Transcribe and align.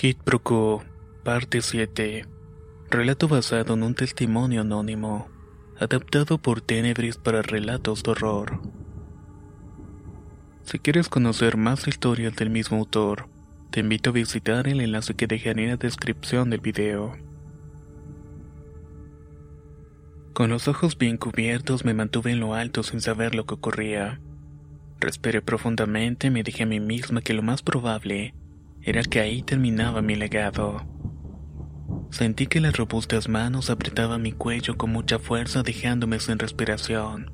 Kid 0.00 0.16
Broco, 0.24 0.82
parte 1.24 1.60
7. 1.60 2.24
Relato 2.88 3.28
basado 3.28 3.74
en 3.74 3.82
un 3.82 3.94
testimonio 3.94 4.62
anónimo, 4.62 5.28
adaptado 5.78 6.38
por 6.38 6.62
Tenebris 6.62 7.18
para 7.18 7.42
relatos 7.42 8.02
de 8.02 8.12
horror. 8.12 8.62
Si 10.62 10.78
quieres 10.78 11.10
conocer 11.10 11.58
más 11.58 11.86
historias 11.86 12.34
del 12.34 12.48
mismo 12.48 12.78
autor, 12.78 13.28
te 13.70 13.80
invito 13.80 14.08
a 14.08 14.14
visitar 14.14 14.68
el 14.68 14.80
enlace 14.80 15.12
que 15.12 15.26
dejaré 15.26 15.64
en 15.64 15.70
la 15.72 15.76
descripción 15.76 16.48
del 16.48 16.60
video. 16.60 17.18
Con 20.32 20.48
los 20.48 20.66
ojos 20.66 20.96
bien 20.96 21.18
cubiertos 21.18 21.84
me 21.84 21.92
mantuve 21.92 22.32
en 22.32 22.40
lo 22.40 22.54
alto 22.54 22.82
sin 22.82 23.02
saber 23.02 23.34
lo 23.34 23.44
que 23.44 23.52
ocurría. 23.52 24.18
Respiré 24.98 25.42
profundamente 25.42 26.28
y 26.28 26.30
me 26.30 26.42
dije 26.42 26.62
a 26.62 26.66
mí 26.66 26.80
misma 26.80 27.20
que 27.20 27.34
lo 27.34 27.42
más 27.42 27.60
probable 27.60 28.32
era 28.82 29.02
que 29.02 29.20
ahí 29.20 29.42
terminaba 29.42 30.02
mi 30.02 30.16
legado. 30.16 30.86
Sentí 32.10 32.46
que 32.46 32.60
las 32.60 32.76
robustas 32.76 33.28
manos 33.28 33.70
apretaban 33.70 34.22
mi 34.22 34.32
cuello 34.32 34.76
con 34.76 34.90
mucha 34.90 35.18
fuerza 35.18 35.62
dejándome 35.62 36.18
sin 36.18 36.38
respiración. 36.38 37.30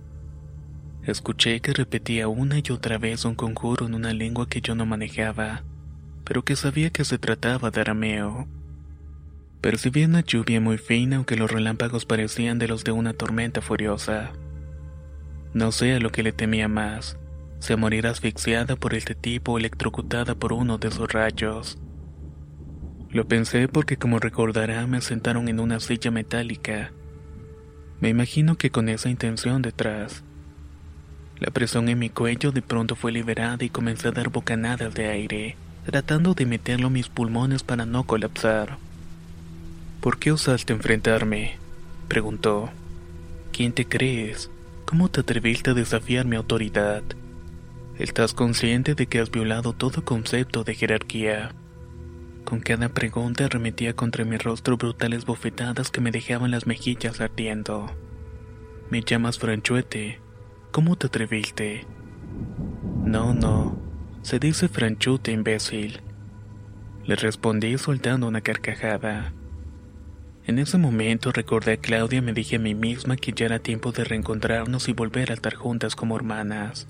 Escuché 1.03 1.61
que 1.61 1.73
repetía 1.73 2.27
una 2.29 2.59
y 2.59 2.73
otra 2.73 2.99
vez 2.99 3.25
un 3.25 3.37
conjuro 3.37 3.87
en 3.87 3.95
una 3.95 4.13
lengua 4.13 4.49
que 4.49 4.61
yo 4.61 4.75
no 4.75 4.87
manejaba, 4.87 5.63
pero 6.25 6.45
que 6.45 6.57
sabía 6.57 6.91
que 6.91 7.05
se 7.05 7.17
trataba 7.19 7.71
de 7.71 7.81
arameo. 7.81 8.49
Percibí 9.61 10.05
una 10.05 10.21
lluvia 10.21 10.61
muy 10.61 10.79
fina 10.79 11.17
aunque 11.17 11.37
los 11.37 11.51
relámpagos 11.51 12.05
parecían 12.05 12.59
de 12.59 12.69
los 12.69 12.83
de 12.85 12.93
una 12.93 13.13
tormenta 13.13 13.61
furiosa. 13.63 14.33
No 15.55 15.73
sé 15.73 15.95
a 15.95 16.01
lo 16.01 16.11
que 16.11 16.23
le 16.23 16.33
temía 16.33 16.69
más, 16.69 17.19
si 17.59 17.73
a 17.73 17.77
morir 17.77 18.07
asfixiada 18.07 18.77
por 18.77 18.95
este 18.95 19.15
tipo 19.15 19.53
o 19.53 19.59
electrocutada 19.59 20.35
por 20.35 20.53
uno 20.53 20.79
de 20.79 20.91
sus 20.91 21.13
rayos. 21.13 21.79
Lo 23.11 23.27
pensé 23.27 23.69
porque 23.69 23.97
como 23.97 24.19
recordará 24.19 24.87
me 24.87 25.01
sentaron 25.01 25.49
en 25.49 25.61
una 25.61 25.81
silla 25.81 26.11
metálica. 26.11 26.93
Me 28.01 28.09
imagino 28.09 28.57
que 28.57 28.71
con 28.71 28.89
esa 28.89 29.09
intención 29.09 29.63
detrás. 29.63 30.23
La 31.39 31.51
presión 31.51 31.89
en 31.89 31.99
mi 31.99 32.11
cuello 32.11 32.53
de 32.53 32.63
pronto 32.63 32.97
fue 32.97 33.13
liberada 33.13 33.65
y 33.65 33.71
comencé 33.71 34.09
a 34.09 34.13
dar 34.13 34.31
bocanadas 34.31 34.95
de 34.95 35.07
aire, 35.07 35.57
tratando 35.85 36.35
de 36.35 36.47
meterlo 36.47 36.89
en 36.89 36.95
mis 36.95 37.09
pulmones 37.09 37.63
para 37.63 37.87
no 37.87 38.05
colapsar. 38.05 38.79
¿Por 40.01 40.19
qué 40.19 40.33
osaste 40.33 40.73
enfrentarme? 40.73 41.57
preguntó. 42.09 42.71
¿Quién 43.53 43.73
te 43.73 43.87
crees? 43.87 44.51
¿Cómo 44.85 45.09
te 45.09 45.21
atreviste 45.21 45.71
a 45.71 45.75
desafiar 45.75 46.27
mi 46.27 46.37
autoridad? 46.37 47.03
¿Estás 47.99 48.35
consciente 48.35 48.95
de 48.95 49.07
que 49.07 49.21
has 49.21 49.31
violado 49.31 49.73
todo 49.73 50.05
concepto 50.05 50.65
de 50.65 50.75
jerarquía? 50.75 51.55
Con 52.45 52.61
cada 52.61 52.91
pregunta 52.91 53.47
arremetía 53.47 53.97
contra 53.97 54.27
mi 54.27 54.37
rostro 54.37 54.77
brutales 54.77 55.25
bofetadas 55.25 55.91
que 55.91 56.03
me 56.03 56.11
dejaban 56.11 56.51
las 56.51 56.67
mejillas 56.67 57.23
ardiendo. 57.23 57.87
Me 58.91 59.01
llamas 59.01 59.39
Franchuete. 59.39 60.21
¿Cómo 60.73 60.97
te 60.97 61.07
atreviste? 61.07 61.87
No, 63.03 63.33
no. 63.33 63.81
Se 64.21 64.39
dice 64.39 64.69
Franchute, 64.69 65.33
imbécil. 65.33 66.03
Le 67.07 67.17
respondí 67.17 67.79
soltando 67.79 68.29
una 68.29 68.43
carcajada. 68.43 69.33
En 70.47 70.59
ese 70.59 70.77
momento 70.77 71.33
recordé 71.33 71.73
a 71.73 71.77
Claudia 71.79 72.19
y 72.19 72.23
me 72.23 72.35
dije 72.35 72.57
a 72.57 72.59
mí 72.59 72.75
misma 72.75 73.17
que 73.17 73.33
ya 73.33 73.47
era 73.47 73.59
tiempo 73.59 73.91
de 73.91 74.05
reencontrarnos 74.05 74.87
y 74.89 74.93
volver 74.93 75.31
a 75.31 75.35
estar 75.35 75.55
juntas 75.55 75.97
como 75.97 76.15
hermanas. 76.15 76.87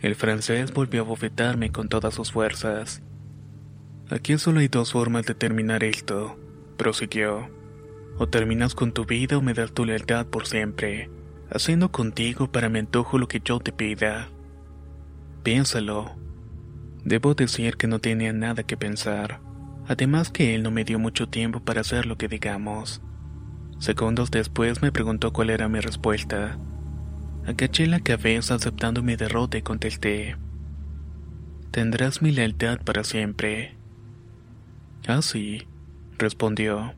El 0.00 0.14
francés 0.14 0.72
volvió 0.72 1.02
a 1.02 1.04
bofetarme 1.04 1.70
con 1.70 1.88
todas 1.88 2.14
sus 2.14 2.30
fuerzas. 2.30 3.02
Aquí 4.10 4.38
solo 4.38 4.60
hay 4.60 4.68
dos 4.68 4.92
formas 4.92 5.26
de 5.26 5.34
terminar 5.34 5.82
esto, 5.82 6.38
prosiguió. 6.76 7.50
O 8.16 8.28
terminas 8.28 8.74
con 8.74 8.92
tu 8.92 9.04
vida 9.04 9.36
o 9.36 9.42
me 9.42 9.54
das 9.54 9.72
tu 9.72 9.84
lealtad 9.84 10.26
por 10.26 10.46
siempre, 10.46 11.10
haciendo 11.50 11.90
contigo 11.90 12.50
para 12.50 12.68
mi 12.68 12.78
antojo 12.78 13.18
lo 13.18 13.26
que 13.26 13.40
yo 13.44 13.58
te 13.58 13.72
pida. 13.72 14.28
Piénsalo. 15.42 16.16
Debo 17.04 17.34
decir 17.34 17.76
que 17.76 17.86
no 17.86 17.98
tenía 17.98 18.32
nada 18.32 18.62
que 18.62 18.76
pensar, 18.76 19.40
además 19.86 20.30
que 20.30 20.54
él 20.54 20.62
no 20.62 20.70
me 20.70 20.84
dio 20.84 20.98
mucho 20.98 21.28
tiempo 21.28 21.60
para 21.60 21.80
hacer 21.80 22.06
lo 22.06 22.16
que 22.16 22.28
digamos. 22.28 23.02
Segundos 23.78 24.30
después 24.30 24.80
me 24.80 24.92
preguntó 24.92 25.32
cuál 25.32 25.50
era 25.50 25.68
mi 25.68 25.80
respuesta. 25.80 26.58
Agaché 27.48 27.86
la 27.86 28.00
cabeza 28.00 28.56
aceptando 28.56 29.02
mi 29.02 29.16
derrota 29.16 29.56
y 29.56 29.62
contesté. 29.62 30.36
Tendrás 31.70 32.20
mi 32.20 32.30
lealtad 32.30 32.78
para 32.84 33.04
siempre. 33.04 33.74
Ah, 35.06 35.22
sí, 35.22 35.66
respondió. 36.18 36.94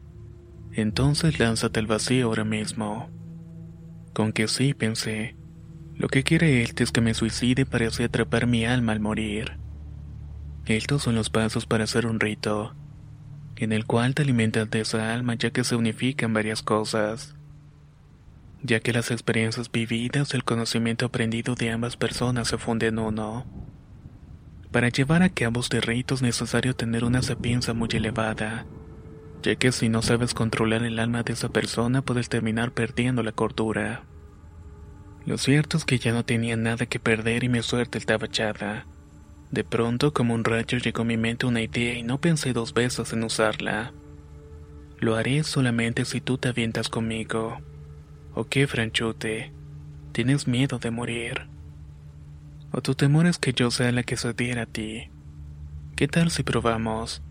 Entonces 0.72 1.38
lánzate 1.38 1.78
al 1.78 1.86
vacío 1.86 2.26
ahora 2.26 2.42
mismo. 2.42 3.10
Con 4.12 4.32
que 4.32 4.48
sí, 4.48 4.74
pensé. 4.74 5.36
Lo 5.94 6.08
que 6.08 6.24
quiere 6.24 6.64
él 6.64 6.72
es 6.76 6.90
que 6.90 7.00
me 7.00 7.14
suicide 7.14 7.64
para 7.64 7.86
así 7.86 8.02
atrapar 8.02 8.48
mi 8.48 8.64
alma 8.64 8.90
al 8.90 8.98
morir. 8.98 9.56
Estos 10.66 11.04
son 11.04 11.14
los 11.14 11.30
pasos 11.30 11.66
para 11.66 11.84
hacer 11.84 12.06
un 12.06 12.18
rito, 12.18 12.74
en 13.54 13.70
el 13.72 13.86
cual 13.86 14.16
te 14.16 14.22
alimentas 14.22 14.68
de 14.68 14.80
esa 14.80 15.14
alma 15.14 15.36
ya 15.36 15.52
que 15.52 15.62
se 15.62 15.76
unifican 15.76 16.34
varias 16.34 16.64
cosas. 16.64 17.36
Ya 18.62 18.80
que 18.80 18.92
las 18.92 19.10
experiencias 19.10 19.70
vividas, 19.70 20.34
el 20.34 20.44
conocimiento 20.44 21.06
aprendido 21.06 21.54
de 21.54 21.70
ambas 21.70 21.96
personas 21.96 22.48
se 22.48 22.58
funden 22.58 22.98
en 22.98 23.04
uno. 23.04 23.46
Para 24.70 24.90
llevar 24.90 25.22
a 25.22 25.30
cabo 25.30 25.60
este 25.60 25.80
rito 25.80 26.14
es 26.14 26.22
necesario 26.22 26.76
tener 26.76 27.04
una 27.04 27.22
sapiencia 27.22 27.72
muy 27.72 27.88
elevada, 27.92 28.66
ya 29.42 29.56
que 29.56 29.72
si 29.72 29.88
no 29.88 30.02
sabes 30.02 30.34
controlar 30.34 30.84
el 30.84 30.98
alma 30.98 31.22
de 31.22 31.32
esa 31.32 31.48
persona 31.48 32.02
puedes 32.02 32.28
terminar 32.28 32.72
perdiendo 32.72 33.22
la 33.22 33.32
cordura. 33.32 34.04
Lo 35.24 35.38
cierto 35.38 35.76
es 35.76 35.84
que 35.84 35.98
ya 35.98 36.12
no 36.12 36.24
tenía 36.24 36.56
nada 36.56 36.86
que 36.86 37.00
perder 37.00 37.44
y 37.44 37.48
mi 37.48 37.62
suerte 37.62 37.98
estaba 37.98 38.26
echada. 38.26 38.86
De 39.50 39.64
pronto, 39.64 40.12
como 40.12 40.34
un 40.34 40.44
rayo, 40.44 40.78
llegó 40.78 41.02
a 41.02 41.06
mi 41.06 41.16
mente 41.16 41.46
una 41.46 41.62
idea 41.62 41.94
y 41.94 42.02
no 42.02 42.20
pensé 42.20 42.52
dos 42.52 42.74
veces 42.74 43.12
en 43.12 43.24
usarla. 43.24 43.92
Lo 44.98 45.16
haré 45.16 45.42
solamente 45.44 46.04
si 46.04 46.20
tú 46.20 46.38
te 46.38 46.48
avientas 46.48 46.88
conmigo. 46.88 47.58
¿O 48.32 48.44
qué, 48.44 48.68
Franchute? 48.68 49.52
¿Tienes 50.12 50.46
miedo 50.46 50.78
de 50.78 50.92
morir? 50.92 51.48
¿O 52.72 52.80
tu 52.80 52.94
temor 52.94 53.26
es 53.26 53.38
que 53.38 53.52
yo 53.52 53.72
sea 53.72 53.90
la 53.90 54.04
que 54.04 54.16
se 54.16 54.32
diera 54.34 54.62
a 54.62 54.66
ti? 54.66 55.10
¿Qué 55.96 56.06
tal 56.06 56.30
si 56.30 56.44
probamos? 56.44 57.22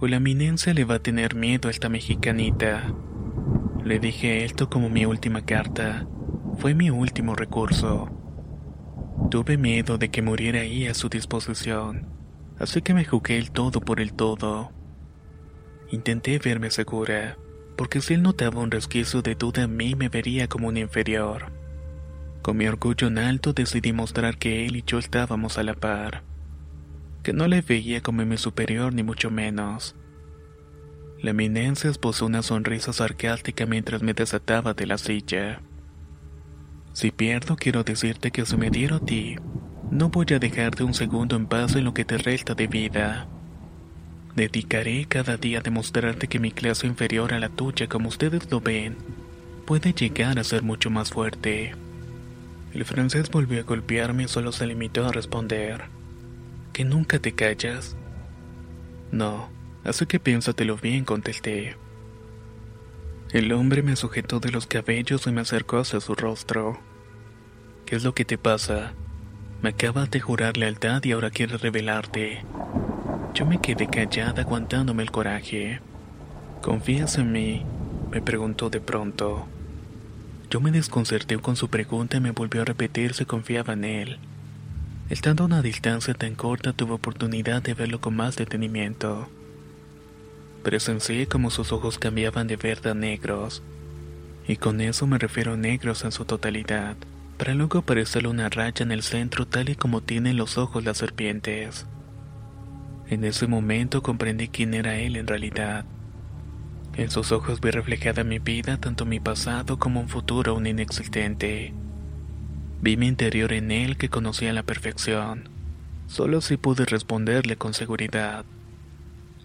¿O 0.00 0.06
la 0.06 0.16
eminencia 0.16 0.72
le 0.72 0.84
va 0.84 0.96
a 0.96 1.02
tener 1.02 1.34
miedo 1.34 1.68
a 1.68 1.70
esta 1.70 1.90
mexicanita? 1.90 2.94
Le 3.84 3.98
dije 3.98 4.44
esto 4.44 4.70
como 4.70 4.88
mi 4.88 5.04
última 5.04 5.44
carta. 5.44 6.06
Fue 6.58 6.72
mi 6.72 6.88
último 6.88 7.34
recurso. 7.34 8.08
Tuve 9.30 9.58
miedo 9.58 9.98
de 9.98 10.08
que 10.08 10.22
muriera 10.22 10.60
ahí 10.60 10.86
a 10.86 10.94
su 10.94 11.10
disposición, 11.10 12.06
así 12.58 12.80
que 12.80 12.94
me 12.94 13.04
jugué 13.04 13.36
el 13.36 13.50
todo 13.50 13.80
por 13.80 14.00
el 14.00 14.14
todo. 14.14 14.72
Intenté 15.90 16.38
verme 16.38 16.70
segura, 16.70 17.36
porque 17.76 18.00
si 18.00 18.14
él 18.14 18.22
notaba 18.22 18.60
un 18.60 18.70
resquicio 18.70 19.22
de 19.22 19.34
duda 19.34 19.62
en 19.62 19.76
mí 19.76 19.94
me 19.94 20.08
vería 20.08 20.48
como 20.48 20.68
un 20.68 20.76
inferior. 20.76 21.52
Con 22.42 22.56
mi 22.56 22.66
orgullo 22.66 23.06
en 23.06 23.18
alto 23.18 23.52
decidí 23.52 23.92
mostrar 23.92 24.38
que 24.38 24.66
él 24.66 24.76
y 24.76 24.82
yo 24.86 24.98
estábamos 24.98 25.58
a 25.58 25.62
la 25.62 25.74
par, 25.74 26.22
que 27.22 27.32
no 27.32 27.46
le 27.46 27.62
veía 27.62 28.02
como 28.02 28.24
mi 28.24 28.36
superior 28.36 28.92
ni 28.92 29.02
mucho 29.02 29.30
menos. 29.30 29.94
La 31.20 31.30
eminencia 31.30 31.88
esbozó 31.88 32.26
una 32.26 32.42
sonrisa 32.42 32.92
sarcástica 32.92 33.64
mientras 33.64 34.02
me 34.02 34.12
desataba 34.12 34.74
de 34.74 34.86
la 34.86 34.98
silla. 34.98 35.62
Si 36.92 37.12
pierdo, 37.12 37.56
quiero 37.56 37.84
decirte 37.84 38.32
que 38.32 38.44
si 38.44 38.56
me 38.56 38.70
diero 38.70 38.96
a 38.96 39.00
ti, 39.00 39.36
no 39.90 40.08
voy 40.08 40.26
a 40.34 40.38
dejarte 40.38 40.82
un 40.82 40.94
segundo 40.94 41.36
en 41.36 41.46
paz 41.46 41.76
en 41.76 41.84
lo 41.84 41.94
que 41.94 42.04
te 42.04 42.18
resta 42.18 42.54
de 42.54 42.66
vida. 42.66 43.28
Dedicaré 44.36 45.04
cada 45.06 45.36
día 45.36 45.58
a 45.58 45.62
demostrarte 45.62 46.26
que 46.26 46.38
mi 46.38 46.52
clase 46.52 46.86
inferior 46.86 47.34
a 47.34 47.38
la 47.38 47.50
tuya, 47.50 47.88
como 47.88 48.08
ustedes 48.08 48.50
lo 48.50 48.60
ven, 48.60 48.96
puede 49.66 49.92
llegar 49.92 50.38
a 50.38 50.44
ser 50.44 50.62
mucho 50.62 50.88
más 50.88 51.10
fuerte. 51.10 51.74
El 52.72 52.86
francés 52.86 53.30
volvió 53.30 53.60
a 53.60 53.64
golpearme 53.64 54.22
y 54.22 54.28
solo 54.28 54.52
se 54.52 54.66
limitó 54.66 55.06
a 55.06 55.12
responder. 55.12 55.84
¿Que 56.72 56.84
nunca 56.84 57.18
te 57.18 57.32
callas? 57.32 57.94
No, 59.10 59.50
así 59.84 60.06
que 60.06 60.18
piénsatelo 60.18 60.78
bien, 60.78 61.04
contesté. 61.04 61.76
El 63.32 63.52
hombre 63.52 63.82
me 63.82 63.96
sujetó 63.96 64.40
de 64.40 64.50
los 64.50 64.66
cabellos 64.66 65.26
y 65.26 65.32
me 65.32 65.42
acercó 65.42 65.78
hacia 65.78 66.00
su 66.00 66.14
rostro. 66.14 66.80
¿Qué 67.84 67.96
es 67.96 68.04
lo 68.04 68.14
que 68.14 68.24
te 68.24 68.38
pasa? 68.38 68.94
Me 69.60 69.70
acabas 69.70 70.10
de 70.10 70.20
jurar 70.20 70.56
lealtad 70.56 71.04
y 71.04 71.12
ahora 71.12 71.30
quieres 71.30 71.60
revelarte. 71.60 72.42
Yo 73.34 73.46
me 73.46 73.58
quedé 73.58 73.86
callada 73.86 74.42
aguantándome 74.42 75.02
el 75.02 75.10
coraje. 75.10 75.80
¿Confías 76.60 77.16
en 77.16 77.32
mí? 77.32 77.64
me 78.10 78.20
preguntó 78.20 78.68
de 78.68 78.80
pronto. 78.80 79.46
Yo 80.50 80.60
me 80.60 80.70
desconcerté 80.70 81.38
con 81.38 81.56
su 81.56 81.68
pregunta 81.68 82.18
y 82.18 82.20
me 82.20 82.32
volvió 82.32 82.60
a 82.60 82.66
repetir 82.66 83.14
si 83.14 83.24
confiaba 83.24 83.72
en 83.72 83.84
él. 83.84 84.18
Estando 85.08 85.44
a 85.44 85.46
una 85.46 85.62
distancia 85.62 86.12
tan 86.12 86.34
corta 86.34 86.74
tuve 86.74 86.92
oportunidad 86.92 87.62
de 87.62 87.72
verlo 87.72 88.02
con 88.02 88.14
más 88.14 88.36
detenimiento. 88.36 89.28
Presencié 90.62 91.26
como 91.26 91.50
sus 91.50 91.72
ojos 91.72 91.98
cambiaban 91.98 92.46
de 92.46 92.56
verde 92.56 92.90
a 92.90 92.94
negros, 92.94 93.62
y 94.46 94.56
con 94.56 94.82
eso 94.82 95.06
me 95.06 95.16
refiero 95.16 95.54
a 95.54 95.56
negros 95.56 96.04
en 96.04 96.12
su 96.12 96.26
totalidad, 96.26 96.96
para 97.38 97.54
luego 97.54 97.78
aparecerle 97.78 98.28
una 98.28 98.50
raya 98.50 98.82
en 98.82 98.92
el 98.92 99.02
centro 99.02 99.46
tal 99.46 99.70
y 99.70 99.74
como 99.74 100.02
tienen 100.02 100.36
los 100.36 100.58
ojos 100.58 100.84
las 100.84 100.98
serpientes. 100.98 101.86
En 103.12 103.24
ese 103.24 103.46
momento 103.46 104.02
comprendí 104.02 104.48
quién 104.48 104.72
era 104.72 104.96
él 104.96 105.16
en 105.16 105.26
realidad. 105.26 105.84
En 106.96 107.10
sus 107.10 107.30
ojos 107.30 107.60
vi 107.60 107.70
reflejada 107.70 108.24
mi 108.24 108.38
vida, 108.38 108.78
tanto 108.78 109.04
mi 109.04 109.20
pasado 109.20 109.78
como 109.78 110.00
un 110.00 110.08
futuro 110.08 110.52
aún 110.52 110.66
inexistente. 110.66 111.74
Vi 112.80 112.96
mi 112.96 113.08
interior 113.08 113.52
en 113.52 113.70
él 113.70 113.98
que 113.98 114.08
conocía 114.08 114.54
la 114.54 114.62
perfección. 114.62 115.50
Solo 116.06 116.38
así 116.38 116.56
pude 116.56 116.86
responderle 116.86 117.56
con 117.56 117.74
seguridad. 117.74 118.46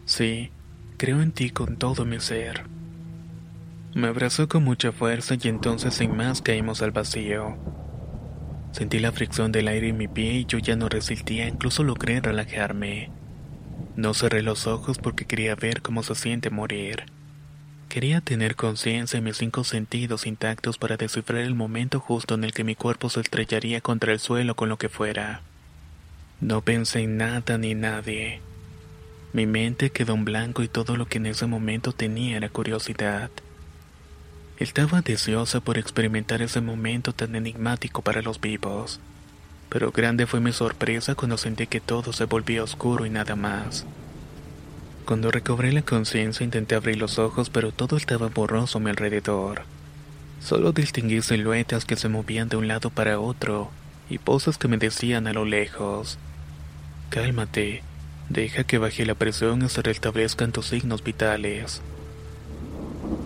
Sí, 0.05 0.49
creo 0.95 1.21
en 1.21 1.33
ti 1.33 1.49
con 1.49 1.75
todo 1.75 2.05
mi 2.05 2.21
ser. 2.21 2.67
Me 3.93 4.07
abrazó 4.07 4.47
con 4.47 4.63
mucha 4.63 4.93
fuerza 4.93 5.35
y 5.43 5.49
entonces 5.49 5.93
sin 5.93 6.15
más 6.15 6.41
caímos 6.41 6.81
al 6.81 6.91
vacío. 6.91 7.57
Sentí 8.71 8.99
la 8.99 9.11
fricción 9.11 9.51
del 9.51 9.67
aire 9.67 9.89
en 9.89 9.97
mi 9.97 10.07
pie 10.07 10.35
y 10.35 10.45
yo 10.45 10.57
ya 10.57 10.77
no 10.77 10.87
resistía, 10.87 11.49
incluso 11.49 11.83
logré 11.83 12.21
relajarme. 12.21 13.16
No 13.97 14.13
cerré 14.13 14.43
los 14.43 14.67
ojos 14.67 14.99
porque 14.99 15.25
quería 15.25 15.55
ver 15.55 15.81
cómo 15.81 16.03
se 16.03 16.13
siente 16.13 16.51
morir. 16.51 17.05
Quería 17.89 18.21
tener 18.21 18.55
conciencia 18.55 19.17
en 19.17 19.23
mis 19.23 19.37
cinco 19.37 19.63
sentidos 19.63 20.27
intactos 20.27 20.77
para 20.77 20.97
descifrar 20.97 21.41
el 21.41 21.55
momento 21.55 21.99
justo 21.99 22.35
en 22.35 22.43
el 22.43 22.53
que 22.53 22.63
mi 22.63 22.75
cuerpo 22.75 23.09
se 23.09 23.21
estrellaría 23.21 23.81
contra 23.81 24.13
el 24.13 24.19
suelo 24.19 24.55
con 24.55 24.69
lo 24.69 24.77
que 24.77 24.87
fuera. 24.87 25.41
No 26.41 26.61
pensé 26.61 26.99
en 26.99 27.17
nada 27.17 27.57
ni 27.57 27.73
nadie. 27.73 28.39
Mi 29.33 29.47
mente 29.47 29.89
quedó 29.89 30.13
en 30.13 30.25
blanco 30.25 30.61
y 30.61 30.67
todo 30.67 30.95
lo 30.95 31.07
que 31.07 31.17
en 31.17 31.25
ese 31.25 31.47
momento 31.47 31.91
tenía 31.91 32.37
era 32.37 32.49
curiosidad. 32.49 33.31
Estaba 34.59 35.01
deseosa 35.01 35.59
por 35.59 35.79
experimentar 35.79 36.43
ese 36.43 36.61
momento 36.61 37.13
tan 37.13 37.35
enigmático 37.35 38.03
para 38.03 38.21
los 38.21 38.39
vivos, 38.39 38.99
pero 39.69 39.91
grande 39.91 40.25
fue 40.25 40.39
mi 40.39 40.53
sorpresa 40.53 41.15
cuando 41.15 41.37
sentí 41.37 41.67
que 41.67 41.79
todo 41.79 42.13
se 42.13 42.25
volvía 42.25 42.63
oscuro 42.63 43.05
y 43.05 43.09
nada 43.09 43.35
más. 43.35 43.85
Cuando 45.05 45.31
recobré 45.31 45.71
la 45.71 45.83
conciencia 45.83 46.43
intenté 46.43 46.75
abrir 46.75 46.97
los 46.97 47.17
ojos, 47.17 47.49
pero 47.49 47.71
todo 47.71 47.95
estaba 47.95 48.27
borroso 48.27 48.77
a 48.77 48.81
mi 48.81 48.89
alrededor. 48.89 49.63
Solo 50.41 50.71
distinguí 50.71 51.21
siluetas 51.21 51.85
que 51.85 51.95
se 51.95 52.09
movían 52.09 52.49
de 52.49 52.57
un 52.57 52.67
lado 52.67 52.89
para 52.89 53.19
otro 53.19 53.71
y 54.09 54.17
voces 54.17 54.57
que 54.57 54.67
me 54.67 54.77
decían 54.77 55.27
a 55.27 55.33
lo 55.33 55.45
lejos. 55.45 56.17
Cálmate, 57.09 57.83
deja 58.29 58.63
que 58.65 58.77
baje 58.77 59.05
la 59.05 59.15
presión 59.15 59.63
y 59.63 59.69
se 59.69 59.81
restablezcan 59.81 60.51
tus 60.51 60.67
signos 60.67 61.03
vitales. 61.03 61.81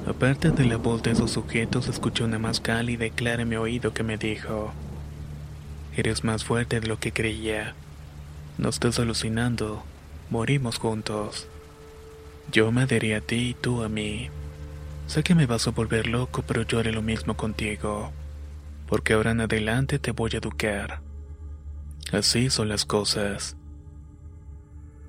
Aparte 0.07 0.51
de 0.51 0.65
la 0.65 0.77
voz 0.77 1.03
de 1.03 1.11
esos 1.11 1.31
sujetos, 1.31 1.87
escuché 1.87 2.23
una 2.23 2.39
más 2.39 2.59
cálida 2.59 3.05
y 3.05 3.11
clara 3.11 3.41
en 3.41 3.49
mi 3.49 3.55
oído 3.55 3.93
que 3.93 4.03
me 4.03 4.17
dijo: 4.17 4.71
Eres 5.95 6.23
más 6.23 6.45
fuerte 6.45 6.79
de 6.79 6.87
lo 6.87 6.99
que 6.99 7.11
creía. 7.11 7.75
No 8.57 8.69
estás 8.69 8.97
alucinando, 8.99 9.83
morimos 10.29 10.77
juntos. 10.77 11.47
Yo 12.51 12.71
me 12.71 12.83
adherí 12.83 13.13
a 13.13 13.21
ti 13.21 13.49
y 13.49 13.53
tú 13.53 13.83
a 13.83 13.89
mí. 13.89 14.29
Sé 15.07 15.23
que 15.23 15.35
me 15.35 15.45
vas 15.45 15.67
a 15.67 15.71
volver 15.71 16.07
loco, 16.07 16.43
pero 16.47 16.61
yo 16.61 16.79
haré 16.79 16.93
lo 16.93 17.01
mismo 17.01 17.35
contigo. 17.35 18.11
Porque 18.87 19.13
ahora 19.13 19.31
en 19.31 19.41
adelante 19.41 19.99
te 19.99 20.11
voy 20.11 20.31
a 20.33 20.37
educar. 20.37 21.01
Así 22.13 22.49
son 22.49 22.69
las 22.69 22.85
cosas. 22.85 23.57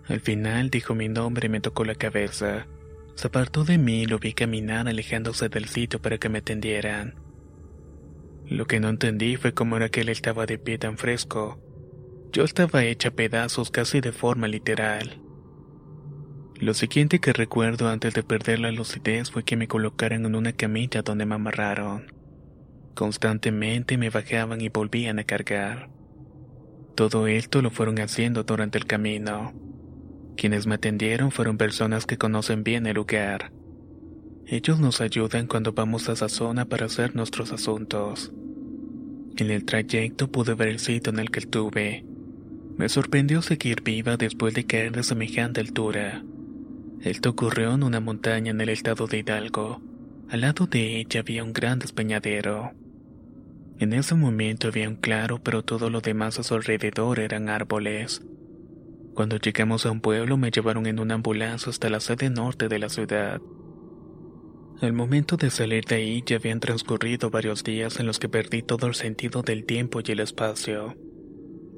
Al 0.08 0.20
final 0.20 0.70
dijo 0.70 0.96
mi 0.96 1.08
nombre 1.08 1.46
y 1.46 1.49
me 1.49 1.61
tocó 1.61 1.85
la 1.85 1.94
cabeza. 1.94 2.67
Se 3.14 3.28
apartó 3.28 3.64
de 3.64 3.78
mí 3.78 4.02
y 4.02 4.06
lo 4.06 4.19
vi 4.19 4.32
caminar 4.32 4.88
alejándose 4.88 5.49
del 5.49 5.69
sitio 5.69 6.02
para 6.02 6.19
que 6.19 6.28
me 6.28 6.38
atendieran. 6.38 7.14
Lo 8.52 8.66
que 8.66 8.81
no 8.81 8.90
entendí 8.90 9.37
fue 9.37 9.54
cómo 9.54 9.78
era 9.78 9.88
que 9.88 10.02
él 10.02 10.10
estaba 10.10 10.44
de 10.44 10.58
pie 10.58 10.76
tan 10.76 10.99
fresco. 10.99 11.58
Yo 12.32 12.44
estaba 12.44 12.84
hecha 12.84 13.08
a 13.08 13.12
pedazos 13.12 13.70
casi 13.70 14.02
de 14.02 14.12
forma 14.12 14.46
literal. 14.46 15.22
Lo 16.60 16.75
siguiente 16.75 17.19
que 17.19 17.32
recuerdo 17.32 17.88
antes 17.88 18.12
de 18.12 18.22
perder 18.22 18.58
la 18.58 18.70
lucidez 18.70 19.31
fue 19.31 19.43
que 19.43 19.56
me 19.56 19.69
colocaran 19.69 20.26
en 20.26 20.34
una 20.34 20.52
camilla 20.52 21.00
donde 21.00 21.25
me 21.25 21.37
amarraron. 21.37 22.12
Constantemente 22.94 23.96
me 23.96 24.10
bajaban 24.10 24.60
y 24.60 24.69
volvían 24.69 25.19
a 25.19 25.25
cargar. 25.25 25.88
Todo 26.94 27.28
esto 27.28 27.62
lo 27.62 27.70
fueron 27.70 27.99
haciendo 28.00 28.43
durante 28.43 28.76
el 28.76 28.84
camino. 28.84 29.54
Quienes 30.37 30.66
me 30.66 30.75
atendieron 30.75 31.31
fueron 31.31 31.56
personas 31.56 32.04
que 32.04 32.19
conocen 32.19 32.64
bien 32.64 32.87
el 32.87 32.96
lugar. 32.96 33.50
Ellos 34.47 34.81
nos 34.81 35.00
ayudan 35.00 35.47
cuando 35.47 35.73
vamos 35.73 36.09
a 36.09 36.12
esa 36.12 36.29
zona 36.29 36.65
para 36.65 36.87
hacer 36.87 37.15
nuestros 37.15 37.53
asuntos. 37.53 38.33
En 39.37 39.50
el 39.50 39.64
trayecto 39.64 40.31
pude 40.31 40.55
ver 40.55 40.69
el 40.69 40.78
sitio 40.78 41.12
en 41.12 41.19
el 41.19 41.31
que 41.31 41.40
estuve. 41.40 42.05
Me 42.76 42.88
sorprendió 42.88 43.40
seguir 43.43 43.83
viva 43.83 44.16
después 44.16 44.55
de 44.55 44.64
caer 44.64 44.93
de 44.93 45.02
semejante 45.02 45.61
altura. 45.61 46.23
Esto 47.00 47.31
ocurrió 47.31 47.75
en 47.75 47.83
una 47.83 48.00
montaña 48.00 48.50
en 48.50 48.61
el 48.61 48.69
estado 48.69 49.07
de 49.07 49.19
Hidalgo. 49.19 49.81
Al 50.28 50.43
lado 50.43 50.66
de 50.66 51.00
ella 51.00 51.21
había 51.21 51.45
un 51.45 51.52
gran 51.52 51.78
despeñadero. 51.78 52.73
En 53.78 53.93
ese 53.93 54.14
momento 54.14 54.69
había 54.69 54.88
un 54.88 54.97
claro, 54.97 55.43
pero 55.43 55.62
todo 55.64 55.90
lo 55.90 56.00
demás 56.00 56.38
a 56.38 56.43
su 56.43 56.55
alrededor 56.55 57.19
eran 57.19 57.49
árboles. 57.49 58.23
Cuando 59.14 59.37
llegamos 59.37 59.85
a 59.85 59.90
un 59.90 60.00
pueblo 60.00 60.37
me 60.37 60.50
llevaron 60.50 60.87
en 60.87 61.00
una 61.00 61.14
ambulancia 61.14 61.71
hasta 61.71 61.90
la 61.90 62.00
sede 62.00 62.31
norte 62.31 62.69
de 62.69 62.78
la 62.78 62.88
ciudad. 62.88 63.40
Al 64.81 64.93
momento 64.93 65.37
de 65.37 65.50
salir 65.50 65.85
de 65.85 65.97
ahí 65.97 66.23
ya 66.26 66.37
habían 66.37 66.59
transcurrido 66.59 67.31
varios 67.31 67.62
días 67.62 68.00
en 68.00 68.07
los 68.07 68.19
que 68.19 68.29
perdí 68.29 68.62
todo 68.62 68.87
el 68.87 68.95
sentido 68.95 69.43
del 69.43 69.64
tiempo 69.64 70.00
y 70.05 70.11
el 70.11 70.21
espacio. 70.21 70.97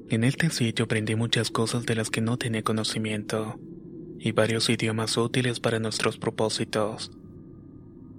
En 0.08 0.24
este 0.24 0.50
sitio 0.50 0.84
aprendí 0.84 1.14
muchas 1.14 1.50
cosas 1.50 1.86
de 1.86 1.96
las 1.96 2.10
que 2.10 2.20
no 2.20 2.36
tenía 2.36 2.62
conocimiento 2.62 3.58
y 4.18 4.32
varios 4.32 4.68
idiomas 4.70 5.16
útiles 5.16 5.60
para 5.60 5.80
nuestros 5.80 6.18
propósitos. 6.18 7.10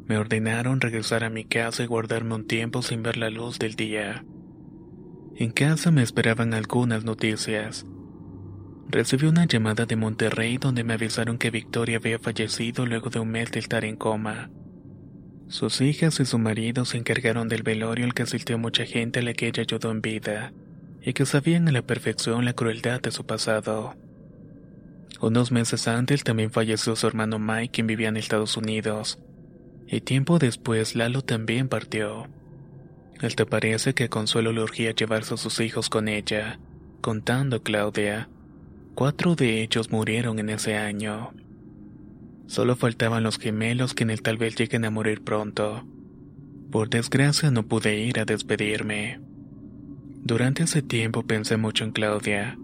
Me 0.08 0.18
ordenaron 0.18 0.82
regresar 0.82 1.24
a 1.24 1.32
mi 1.32 1.46
casa 1.46 1.84
y 1.84 1.88
guardarme 1.88 2.36
un 2.36 2.46
tiempo 2.46 2.84
sin 2.84 3.02
ver 3.02 3.18
la 3.18 3.32
luz 3.32 3.58
del 3.58 3.76
día. 3.76 4.24
En 5.36 5.52
casa 5.52 5.90
me 5.90 6.04
esperaban 6.04 6.54
algunas 6.54 7.04
noticias. 7.04 7.86
Recibí 8.88 9.26
una 9.26 9.46
llamada 9.46 9.86
de 9.86 9.96
Monterrey 9.96 10.58
donde 10.58 10.84
me 10.84 10.94
avisaron 10.94 11.38
que 11.38 11.50
Victoria 11.50 11.98
había 11.98 12.20
fallecido 12.20 12.86
luego 12.86 13.10
de 13.10 13.20
un 13.20 13.30
mes 13.30 13.52
de 13.52 13.60
estar 13.60 13.84
en 13.84 13.96
coma. 13.96 14.52
Sus 15.48 15.82
hijas 15.82 16.20
y 16.20 16.26
su 16.26 16.40
marido 16.40 16.86
se 16.86 16.98
encargaron 16.98 17.48
del 17.48 17.64
velorio 17.64 18.06
al 18.06 18.14
que 18.14 18.24
asistió 18.24 18.58
mucha 18.58 18.86
gente 18.86 19.20
a 19.20 19.24
la 19.24 19.34
que 19.34 19.48
ella 19.48 19.62
ayudó 19.62 19.92
en 19.92 20.02
vida, 20.02 20.54
y 21.02 21.14
que 21.14 21.26
sabían 21.26 21.68
a 21.68 21.72
la 21.72 21.84
perfección 21.84 22.46
la 22.46 22.54
crueldad 22.54 23.00
de 23.02 23.12
su 23.12 23.26
pasado. 23.26 23.96
Unos 25.22 25.52
meses 25.52 25.88
antes 25.88 26.24
también 26.24 26.52
falleció 26.52 26.96
su 26.96 27.08
hermano 27.08 27.40
Mike, 27.40 27.72
quien 27.72 27.88
vivía 27.88 28.10
en 28.10 28.18
Estados 28.18 28.58
Unidos. 28.58 29.20
Y 29.88 30.02
tiempo 30.02 30.40
después 30.40 30.96
Lalo 30.96 31.22
también 31.22 31.70
partió. 31.70 32.28
Hasta 33.22 33.46
parece 33.46 33.94
que 33.94 34.10
Consuelo 34.10 34.52
le 34.52 34.62
urgía 34.62 34.92
llevarse 34.92 35.36
a 35.36 35.38
sus 35.38 35.60
hijos 35.60 35.90
con 35.90 36.08
ella, 36.08 36.60
contando 37.02 37.62
Claudia. 37.62 38.30
Cuatro 38.96 39.36
de 39.36 39.62
ellos 39.62 39.92
murieron 39.92 40.40
en 40.40 40.50
ese 40.50 40.76
año. 40.76 41.32
Solo 42.48 42.76
faltaban 42.76 43.24
los 43.24 43.38
gemelos 43.38 43.94
quienes 43.94 44.22
tal 44.22 44.38
vez 44.38 44.56
lleguen 44.56 44.86
a 44.86 44.92
morir 44.92 45.22
pronto. 45.22 45.86
Por 46.72 46.90
desgracia 46.90 47.52
no 47.52 47.68
pude 47.68 48.00
ir 48.00 48.20
a 48.20 48.26
despedirme. 48.26 49.20
Durante 50.24 50.64
ese 50.64 50.82
tiempo 50.82 51.24
pensé 51.24 51.58
mucho 51.58 51.84
en 51.84 51.92
Claudia. 51.92 52.58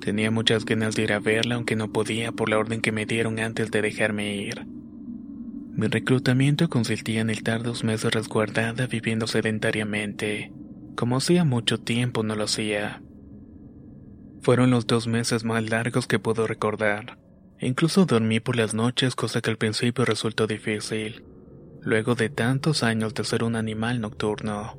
Tenía 0.00 0.30
muchas 0.30 0.64
ganas 0.64 0.94
de 0.94 1.04
ir 1.04 1.12
a 1.12 1.18
verla 1.18 1.54
aunque 1.54 1.76
no 1.76 1.92
podía 1.92 2.32
por 2.32 2.48
la 2.48 2.58
orden 2.58 2.80
que 2.80 2.92
me 2.92 3.06
dieron 3.06 3.38
antes 3.38 3.70
de 3.70 3.82
dejarme 3.82 4.36
ir. 4.36 4.66
Mi 5.76 5.88
reclutamiento 5.88 6.68
consistía 6.68 7.20
en 7.20 7.30
estar 7.30 7.62
dos 7.62 7.82
meses 7.82 8.12
resguardada 8.12 8.86
viviendo 8.86 9.26
sedentariamente, 9.26 10.52
como 10.94 11.16
hacía 11.16 11.44
mucho 11.44 11.80
tiempo 11.80 12.22
no 12.22 12.36
lo 12.36 12.44
hacía. 12.44 13.02
Fueron 14.42 14.70
los 14.70 14.86
dos 14.86 15.06
meses 15.06 15.42
más 15.42 15.68
largos 15.68 16.06
que 16.06 16.18
puedo 16.18 16.46
recordar. 16.46 17.18
Incluso 17.64 18.04
dormí 18.04 18.40
por 18.40 18.56
las 18.56 18.74
noches, 18.74 19.14
cosa 19.14 19.40
que 19.40 19.48
al 19.48 19.56
principio 19.56 20.04
resultó 20.04 20.46
difícil, 20.46 21.24
luego 21.80 22.14
de 22.14 22.28
tantos 22.28 22.82
años 22.82 23.14
de 23.14 23.24
ser 23.24 23.42
un 23.42 23.56
animal 23.56 24.02
nocturno. 24.02 24.78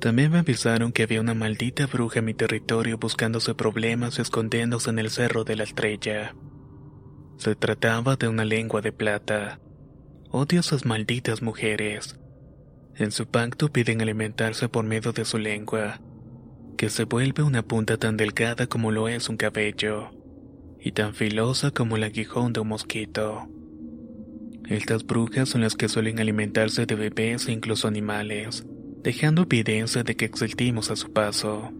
También 0.00 0.30
me 0.30 0.38
avisaron 0.38 0.92
que 0.92 1.02
había 1.02 1.20
una 1.20 1.34
maldita 1.34 1.88
bruja 1.88 2.20
en 2.20 2.26
mi 2.26 2.34
territorio 2.34 2.96
buscándose 2.96 3.56
problemas 3.56 4.18
y 4.18 4.22
escondiéndose 4.22 4.90
en 4.90 5.00
el 5.00 5.10
cerro 5.10 5.42
de 5.42 5.56
la 5.56 5.64
estrella. 5.64 6.36
Se 7.38 7.56
trataba 7.56 8.14
de 8.14 8.28
una 8.28 8.44
lengua 8.44 8.80
de 8.80 8.92
plata. 8.92 9.58
Odio 10.30 10.60
a 10.60 10.60
esas 10.60 10.86
malditas 10.86 11.42
mujeres. 11.42 12.20
En 12.94 13.10
su 13.10 13.26
pacto 13.26 13.72
piden 13.72 14.00
alimentarse 14.00 14.68
por 14.68 14.84
medio 14.84 15.10
de 15.10 15.24
su 15.24 15.38
lengua, 15.38 16.00
que 16.76 16.88
se 16.88 17.02
vuelve 17.02 17.42
una 17.42 17.64
punta 17.64 17.96
tan 17.96 18.16
delgada 18.16 18.68
como 18.68 18.92
lo 18.92 19.08
es 19.08 19.28
un 19.28 19.36
cabello, 19.36 20.12
y 20.84 20.92
tan 20.92 21.14
filosa 21.14 21.70
como 21.70 21.96
el 21.96 22.04
aguijón 22.04 22.52
de 22.52 22.60
un 22.60 22.68
mosquito. 22.68 23.48
Estas 24.68 25.06
brujas 25.06 25.48
son 25.48 25.62
las 25.62 25.76
que 25.76 25.88
suelen 25.88 26.20
alimentarse 26.20 26.84
de 26.84 26.94
bebés 26.94 27.48
e 27.48 27.52
incluso 27.52 27.88
animales, 27.88 28.66
dejando 29.02 29.42
evidencia 29.42 30.04
de 30.04 30.14
que 30.14 30.26
existimos 30.26 30.90
a 30.90 30.96
su 30.96 31.10
paso. 31.10 31.72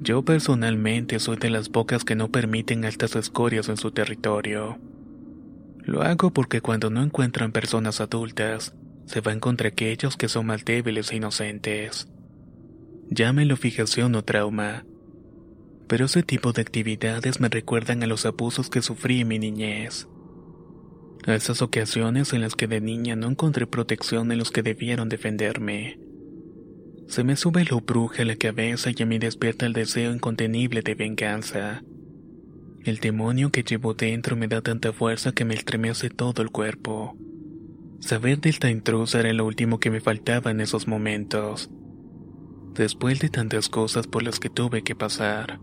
Yo 0.00 0.24
personalmente 0.24 1.20
soy 1.20 1.36
de 1.36 1.50
las 1.50 1.68
pocas 1.68 2.04
que 2.04 2.16
no 2.16 2.30
permiten 2.30 2.84
estas 2.84 3.16
escorias 3.16 3.68
en 3.68 3.76
su 3.76 3.90
territorio. 3.90 4.78
Lo 5.82 6.02
hago 6.02 6.32
porque 6.32 6.62
cuando 6.62 6.88
no 6.88 7.02
encuentran 7.02 7.52
personas 7.52 8.00
adultas, 8.00 8.74
se 9.04 9.20
van 9.20 9.40
contra 9.40 9.68
aquellos 9.68 10.16
que 10.16 10.28
son 10.28 10.46
más 10.46 10.64
débiles 10.64 11.12
e 11.12 11.16
inocentes. 11.16 12.08
Llámelo 13.10 13.58
fijación 13.58 14.14
o 14.14 14.24
trauma. 14.24 14.86
Pero 15.86 16.06
ese 16.06 16.22
tipo 16.22 16.52
de 16.52 16.62
actividades 16.62 17.40
me 17.40 17.48
recuerdan 17.48 18.02
a 18.02 18.06
los 18.06 18.26
abusos 18.26 18.70
que 18.70 18.82
sufrí 18.82 19.20
en 19.20 19.28
mi 19.28 19.38
niñez. 19.38 20.08
A 21.26 21.34
esas 21.34 21.62
ocasiones 21.62 22.32
en 22.32 22.40
las 22.40 22.54
que 22.54 22.66
de 22.66 22.80
niña 22.80 23.16
no 23.16 23.28
encontré 23.28 23.66
protección 23.66 24.30
en 24.32 24.38
los 24.38 24.50
que 24.50 24.62
debieron 24.62 25.08
defenderme. 25.08 25.98
Se 27.06 27.24
me 27.24 27.36
sube 27.36 27.64
lo 27.64 27.80
bruja 27.80 28.22
a 28.22 28.26
la 28.26 28.36
cabeza 28.36 28.90
y 28.94 29.02
a 29.02 29.06
mí 29.06 29.18
despierta 29.18 29.66
el 29.66 29.72
deseo 29.72 30.12
incontenible 30.12 30.82
de 30.82 30.94
venganza. 30.94 31.82
El 32.84 32.98
demonio 32.98 33.50
que 33.50 33.62
llevo 33.62 33.94
dentro 33.94 34.36
me 34.36 34.48
da 34.48 34.60
tanta 34.60 34.92
fuerza 34.92 35.32
que 35.32 35.44
me 35.44 35.54
estremece 35.54 36.10
todo 36.10 36.42
el 36.42 36.50
cuerpo. 36.50 37.16
Saber 38.00 38.40
de 38.40 38.50
esta 38.50 38.68
era 38.68 39.32
lo 39.32 39.46
último 39.46 39.80
que 39.80 39.90
me 39.90 40.00
faltaba 40.00 40.50
en 40.50 40.60
esos 40.60 40.86
momentos 40.86 41.70
después 42.74 43.20
de 43.20 43.28
tantas 43.28 43.68
cosas 43.68 44.06
por 44.06 44.22
las 44.22 44.40
que 44.40 44.50
tuve 44.50 44.82
que 44.82 44.94
pasar. 44.94 45.60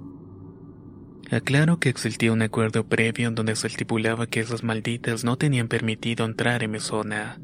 Aclaro 1.32 1.80
que 1.80 1.88
existía 1.88 2.34
un 2.34 2.42
acuerdo 2.42 2.86
previo 2.88 3.30
en 3.30 3.36
donde 3.36 3.56
se 3.56 3.68
estipulaba 3.68 4.28
que 4.28 4.42
esas 4.42 4.64
malditas 4.64 5.24
no 5.24 5.38
tenían 5.38 5.70
permitido 5.70 6.26
entrar 6.26 6.62
en 6.62 6.72
mi 6.72 6.80
zona. 6.82 7.40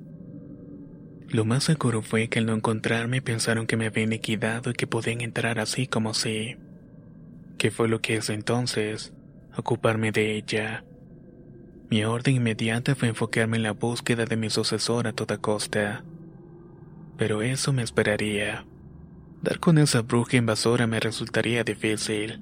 Lo 1.29 1.45
más 1.45 1.63
seguro 1.63 2.01
fue 2.01 2.27
que 2.27 2.39
al 2.39 2.47
no 2.47 2.53
encontrarme 2.53 3.21
pensaron 3.21 3.65
que 3.65 3.77
me 3.77 3.85
habían 3.85 4.09
liquidado 4.09 4.71
y 4.71 4.73
que 4.73 4.87
podían 4.87 5.21
entrar 5.21 5.57
así 5.59 5.87
como 5.87 6.09
así. 6.09 6.57
¿Qué 7.57 7.71
fue 7.71 7.87
lo 7.87 8.01
que 8.01 8.17
es 8.17 8.29
entonces? 8.29 9.13
Ocuparme 9.55 10.11
de 10.11 10.35
ella. 10.35 10.83
Mi 11.89 12.03
orden 12.03 12.35
inmediata 12.35 12.93
fue 12.93 13.07
enfocarme 13.07 13.55
en 13.55 13.63
la 13.63 13.71
búsqueda 13.71 14.25
de 14.25 14.35
mi 14.35 14.49
sucesor 14.49 15.07
a 15.07 15.13
toda 15.13 15.37
costa. 15.37 16.03
Pero 17.17 17.41
eso 17.41 17.71
me 17.71 17.83
esperaría. 17.83 18.65
Dar 19.41 19.59
con 19.59 19.77
esa 19.77 20.01
bruja 20.01 20.35
invasora 20.35 20.87
me 20.87 20.99
resultaría 20.99 21.63
difícil. 21.63 22.41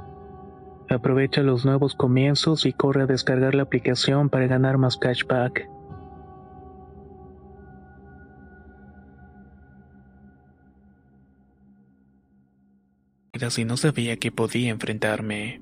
Aprovecha 0.91 1.41
los 1.41 1.63
nuevos 1.63 1.95
comienzos 1.95 2.65
y 2.65 2.73
corre 2.73 3.03
a 3.03 3.05
descargar 3.05 3.55
la 3.55 3.63
aplicación 3.63 4.29
para 4.29 4.47
ganar 4.47 4.77
más 4.77 4.97
cashback. 4.97 5.69
Si 13.49 13.65
no 13.65 13.75
sabía 13.75 14.17
que 14.17 14.31
podía 14.31 14.69
enfrentarme. 14.69 15.61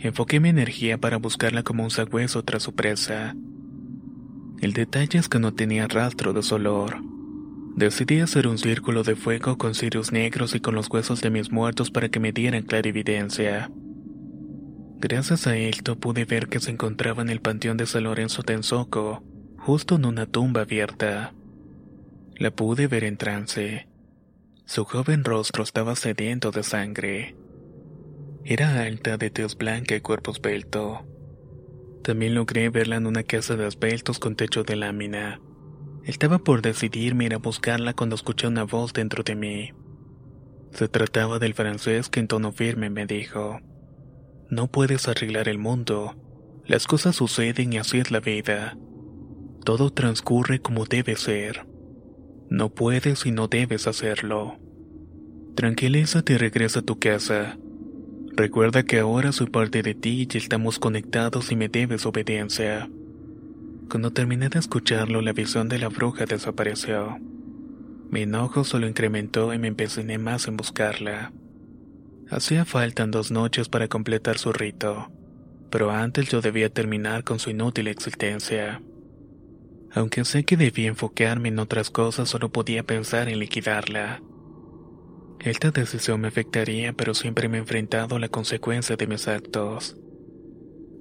Enfoqué 0.00 0.38
mi 0.38 0.48
energía 0.48 0.98
para 0.98 1.16
buscarla 1.16 1.62
como 1.62 1.82
un 1.82 1.90
sagüeso 1.90 2.44
tras 2.44 2.62
su 2.62 2.74
presa. 2.74 3.34
El 4.60 4.72
detalle 4.72 5.18
es 5.18 5.28
que 5.28 5.38
no 5.38 5.54
tenía 5.54 5.88
rastro 5.88 6.32
de 6.32 6.42
su 6.42 6.56
olor. 6.56 6.96
Decidí 7.74 8.20
hacer 8.20 8.46
un 8.46 8.58
círculo 8.58 9.02
de 9.02 9.16
fuego 9.16 9.56
con 9.58 9.74
cirios 9.74 10.12
negros 10.12 10.54
y 10.54 10.60
con 10.60 10.74
los 10.74 10.88
huesos 10.90 11.20
de 11.20 11.30
mis 11.30 11.50
muertos 11.50 11.90
para 11.90 12.08
que 12.10 12.20
me 12.20 12.32
dieran 12.32 12.62
clarividencia. 12.62 13.70
Gracias 15.04 15.48
a 15.48 15.56
esto 15.56 15.98
pude 15.98 16.24
ver 16.24 16.46
que 16.46 16.60
se 16.60 16.70
encontraba 16.70 17.22
en 17.22 17.28
el 17.28 17.40
panteón 17.40 17.76
de 17.76 17.86
San 17.86 18.04
Lorenzo 18.04 18.44
Tenzoco, 18.44 19.24
justo 19.58 19.96
en 19.96 20.04
una 20.04 20.26
tumba 20.26 20.60
abierta. 20.60 21.34
La 22.36 22.52
pude 22.52 22.86
ver 22.86 23.02
en 23.02 23.16
trance. 23.16 23.88
Su 24.64 24.84
joven 24.84 25.24
rostro 25.24 25.64
estaba 25.64 25.96
sediento 25.96 26.52
de 26.52 26.62
sangre. 26.62 27.34
Era 28.44 28.84
alta, 28.84 29.16
de 29.16 29.30
tez 29.30 29.58
blanca 29.58 29.96
y 29.96 30.00
cuerpo 30.00 30.30
esbelto. 30.30 31.04
También 32.04 32.36
logré 32.36 32.68
verla 32.68 32.94
en 32.94 33.08
una 33.08 33.24
casa 33.24 33.56
de 33.56 33.66
asbestos 33.66 34.20
con 34.20 34.36
techo 34.36 34.62
de 34.62 34.76
lámina. 34.76 35.40
Estaba 36.04 36.38
por 36.38 36.62
decidirme 36.62 37.24
ir 37.24 37.34
a 37.34 37.38
buscarla 37.38 37.94
cuando 37.94 38.14
escuché 38.14 38.46
una 38.46 38.62
voz 38.62 38.92
dentro 38.92 39.24
de 39.24 39.34
mí. 39.34 39.72
Se 40.70 40.86
trataba 40.86 41.40
del 41.40 41.54
francés 41.54 42.08
que 42.08 42.20
en 42.20 42.28
tono 42.28 42.52
firme 42.52 42.88
me 42.88 43.04
dijo, 43.04 43.60
No 44.52 44.66
puedes 44.66 45.08
arreglar 45.08 45.48
el 45.48 45.56
mundo, 45.56 46.14
las 46.66 46.86
cosas 46.86 47.16
suceden 47.16 47.72
y 47.72 47.78
así 47.78 47.96
es 48.00 48.10
la 48.10 48.20
vida. 48.20 48.76
Todo 49.64 49.88
transcurre 49.88 50.60
como 50.60 50.84
debe 50.84 51.16
ser. 51.16 51.66
No 52.50 52.68
puedes 52.68 53.24
y 53.24 53.30
no 53.30 53.48
debes 53.48 53.86
hacerlo. 53.86 54.58
Tranquilízate 55.54 56.34
y 56.34 56.36
regresa 56.36 56.80
a 56.80 56.82
tu 56.82 56.98
casa. 56.98 57.56
Recuerda 58.36 58.82
que 58.82 58.98
ahora 58.98 59.32
soy 59.32 59.46
parte 59.46 59.82
de 59.82 59.94
ti 59.94 60.28
y 60.30 60.36
estamos 60.36 60.78
conectados 60.78 61.50
y 61.50 61.56
me 61.56 61.70
debes 61.70 62.04
obediencia. 62.04 62.90
Cuando 63.88 64.10
terminé 64.10 64.50
de 64.50 64.58
escucharlo, 64.58 65.22
la 65.22 65.32
visión 65.32 65.70
de 65.70 65.78
la 65.78 65.88
bruja 65.88 66.26
desapareció. 66.26 67.16
Mi 68.10 68.24
enojo 68.24 68.64
solo 68.64 68.86
incrementó 68.86 69.54
y 69.54 69.58
me 69.58 69.68
empeciné 69.68 70.18
más 70.18 70.46
en 70.46 70.58
buscarla. 70.58 71.32
Hacía 72.32 72.64
falta 72.64 73.06
dos 73.06 73.30
noches 73.30 73.68
para 73.68 73.88
completar 73.88 74.38
su 74.38 74.54
rito, 74.54 75.12
pero 75.70 75.90
antes 75.90 76.30
yo 76.30 76.40
debía 76.40 76.70
terminar 76.70 77.24
con 77.24 77.38
su 77.38 77.50
inútil 77.50 77.88
existencia. 77.88 78.80
Aunque 79.92 80.24
sé 80.24 80.42
que 80.42 80.56
debía 80.56 80.88
enfocarme 80.88 81.50
en 81.50 81.58
otras 81.58 81.90
cosas, 81.90 82.30
solo 82.30 82.50
podía 82.50 82.84
pensar 82.84 83.28
en 83.28 83.38
liquidarla. 83.38 84.22
Esta 85.40 85.72
decisión 85.72 86.22
me 86.22 86.28
afectaría, 86.28 86.94
pero 86.94 87.12
siempre 87.12 87.50
me 87.50 87.58
he 87.58 87.60
enfrentado 87.60 88.16
a 88.16 88.18
la 88.18 88.30
consecuencia 88.30 88.96
de 88.96 89.06
mis 89.06 89.28
actos. 89.28 89.98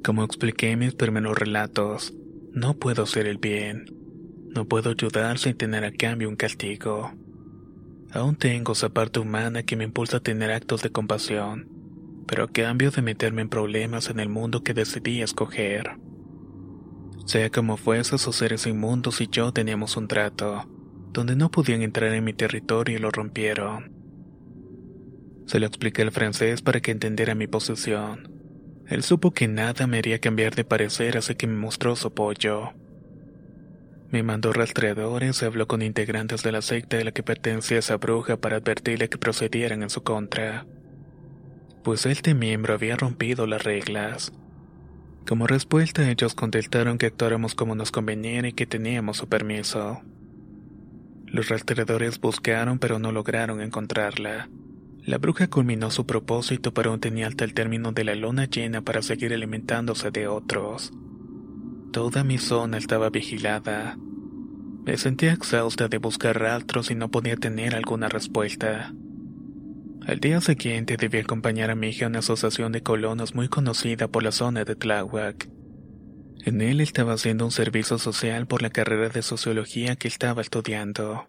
Como 0.04 0.26
expliqué 0.26 0.72
en 0.72 0.80
mis 0.80 0.96
primeros 0.96 1.38
relatos, 1.38 2.14
no 2.52 2.74
puedo 2.74 3.04
hacer 3.04 3.26
el 3.26 3.38
bien. 3.38 3.86
No 4.54 4.66
puedo 4.66 4.90
ayudar 4.90 5.38
sin 5.38 5.56
tener 5.56 5.86
a 5.86 5.94
cambio 5.94 6.28
un 6.28 6.36
castigo. 6.36 7.14
Aún 8.14 8.36
tengo 8.36 8.74
esa 8.74 8.90
parte 8.90 9.20
humana 9.20 9.64
que 9.64 9.78
me 9.78 9.86
impulsa 9.86 10.18
a 10.18 10.20
tener 10.22 10.52
actos 10.52 10.82
de 10.82 10.92
compasión, 10.92 11.70
pero 12.28 12.44
a 12.44 12.48
cambio 12.52 12.92
de 12.92 13.02
meterme 13.02 13.42
en 13.42 13.50
problemas 13.50 14.10
en 14.10 14.20
el 14.20 14.28
mundo 14.28 14.64
que 14.64 14.74
decidí 14.74 15.22
escoger. 15.22 15.98
Sea 17.26 17.50
como 17.50 17.78
fuese, 17.78 18.18
esos 18.18 18.36
seres 18.36 18.68
inmundos 18.68 19.22
y 19.22 19.28
yo 19.28 19.54
teníamos 19.54 19.96
un 19.96 20.10
trato, 20.10 20.68
donde 21.14 21.38
no 21.38 21.52
podían 21.52 21.82
entrar 21.82 22.14
en 22.14 22.24
mi 22.24 22.34
territorio 22.34 22.98
y 22.98 23.00
lo 23.00 23.12
rompieron. 23.12 23.94
Se 25.46 25.60
lo 25.60 25.66
expliqué 25.66 26.02
al 26.02 26.12
francés 26.12 26.62
para 26.62 26.82
que 26.82 26.92
entendiera 26.92 27.36
mi 27.36 27.48
posición. 27.48 28.30
Él 28.88 29.04
supo 29.04 29.32
que 29.32 29.48
nada 29.48 29.88
me 29.88 30.00
haría 30.00 30.20
cambiar 30.20 30.56
de 30.56 30.66
parecer, 30.66 31.18
así 31.18 31.36
que 31.36 31.48
me 31.48 31.58
mostró 31.58 31.96
su 31.96 32.10
apoyo. 32.10 32.74
Me 34.12 34.24
mandó 34.24 34.52
rastreadores 34.52 35.42
y 35.42 35.46
habló 35.46 35.68
con 35.68 35.82
integrantes 35.82 36.44
de 36.44 36.52
la 36.52 36.62
secta 36.62 36.98
de 36.98 37.06
la 37.06 37.14
que 37.14 37.24
pertenecía 37.24 37.80
esa 37.80 37.96
bruja 37.96 38.36
para 38.36 38.58
advertirle 38.58 39.08
que 39.08 39.18
procedieran 39.18 39.84
en 39.84 39.90
su 39.90 40.04
contra. 40.04 40.66
Pues 41.82 42.06
este 42.06 42.34
miembro 42.34 42.74
había 42.74 42.98
rompido 42.98 43.48
las 43.48 43.64
reglas. 43.64 44.34
Como 45.26 45.48
respuesta, 45.48 46.10
ellos 46.10 46.36
contestaron 46.36 46.98
que 46.98 47.06
actuáramos 47.06 47.56
como 47.56 47.74
nos 47.74 47.92
conveniera 47.92 48.50
y 48.50 48.54
que 48.54 48.66
teníamos 48.66 49.16
su 49.16 49.30
permiso. 49.30 50.02
Los 51.26 51.48
rastreadores 51.48 52.20
buscaron 52.20 52.80
pero 52.80 53.00
no 53.00 53.14
lograron 53.14 53.62
encontrarla. 53.62 54.50
La 55.06 55.20
bruja 55.20 55.48
culminó 55.48 55.90
su 55.90 56.06
propósito 56.06 56.74
pero 56.74 57.00
tenía 57.00 57.28
hasta 57.28 57.46
el 57.46 57.54
término 57.54 57.94
de 57.94 58.04
la 58.04 58.16
luna 58.16 58.44
llena 58.44 58.82
para 58.82 59.02
seguir 59.02 59.34
alimentándose 59.34 60.12
de 60.12 60.28
otros. 60.28 60.92
Toda 61.92 62.24
mi 62.24 62.38
zona 62.38 62.78
estaba 62.78 63.10
vigilada. 63.10 63.98
Me 64.86 64.98
sentía 64.98 65.34
exhausta 65.34 65.90
de 65.90 65.98
buscar 65.98 66.40
rastros 66.40 66.90
y 66.90 66.96
no 66.96 67.12
podía 67.12 67.36
tener 67.36 67.76
alguna 67.76 68.08
respuesta. 68.08 68.94
Al 70.08 70.20
día 70.22 70.40
siguiente 70.40 70.96
debí 70.96 71.20
acompañar 71.20 71.70
a 71.70 71.76
mi 71.76 71.90
hija 71.90 72.06
a 72.06 72.08
una 72.08 72.20
asociación 72.20 72.72
de 72.72 72.82
colonos 72.82 73.36
muy 73.36 73.50
conocida 73.50 74.08
por 74.08 74.24
la 74.24 74.32
zona 74.32 74.64
de 74.64 74.76
Tláhuac. 74.76 75.50
En 76.46 76.62
él 76.62 76.80
estaba 76.80 77.14
haciendo 77.14 77.44
un 77.44 77.52
servicio 77.52 77.98
social 77.98 78.48
por 78.48 78.62
la 78.62 78.70
carrera 78.70 79.10
de 79.10 79.22
sociología 79.22 79.98
que 79.98 80.08
estaba 80.08 80.42
estudiando. 80.42 81.28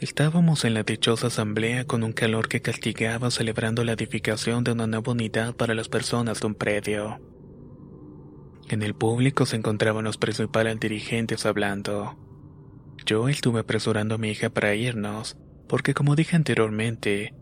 Estábamos 0.00 0.64
en 0.64 0.72
la 0.72 0.84
dichosa 0.84 1.26
asamblea 1.26 1.84
con 1.84 2.02
un 2.02 2.12
calor 2.12 2.48
que 2.48 2.62
castigaba 2.62 3.30
celebrando 3.30 3.84
la 3.84 3.92
edificación 3.92 4.64
de 4.64 4.72
una 4.72 4.86
nueva 4.86 5.12
unidad 5.12 5.54
para 5.54 5.74
las 5.74 5.88
personas 5.90 6.40
de 6.40 6.46
un 6.46 6.54
predio. 6.54 7.33
En 8.68 8.82
el 8.82 8.94
público 8.94 9.44
se 9.44 9.56
encontraban 9.56 10.04
los 10.04 10.16
principales 10.16 10.80
dirigentes 10.80 11.44
hablando. 11.44 12.16
Yo 13.04 13.28
estuve 13.28 13.60
apresurando 13.60 14.14
a 14.14 14.18
mi 14.18 14.30
hija 14.30 14.48
para 14.48 14.74
irnos, 14.74 15.36
porque 15.68 15.92
como 15.92 16.16
dije 16.16 16.36
anteriormente, 16.36 17.34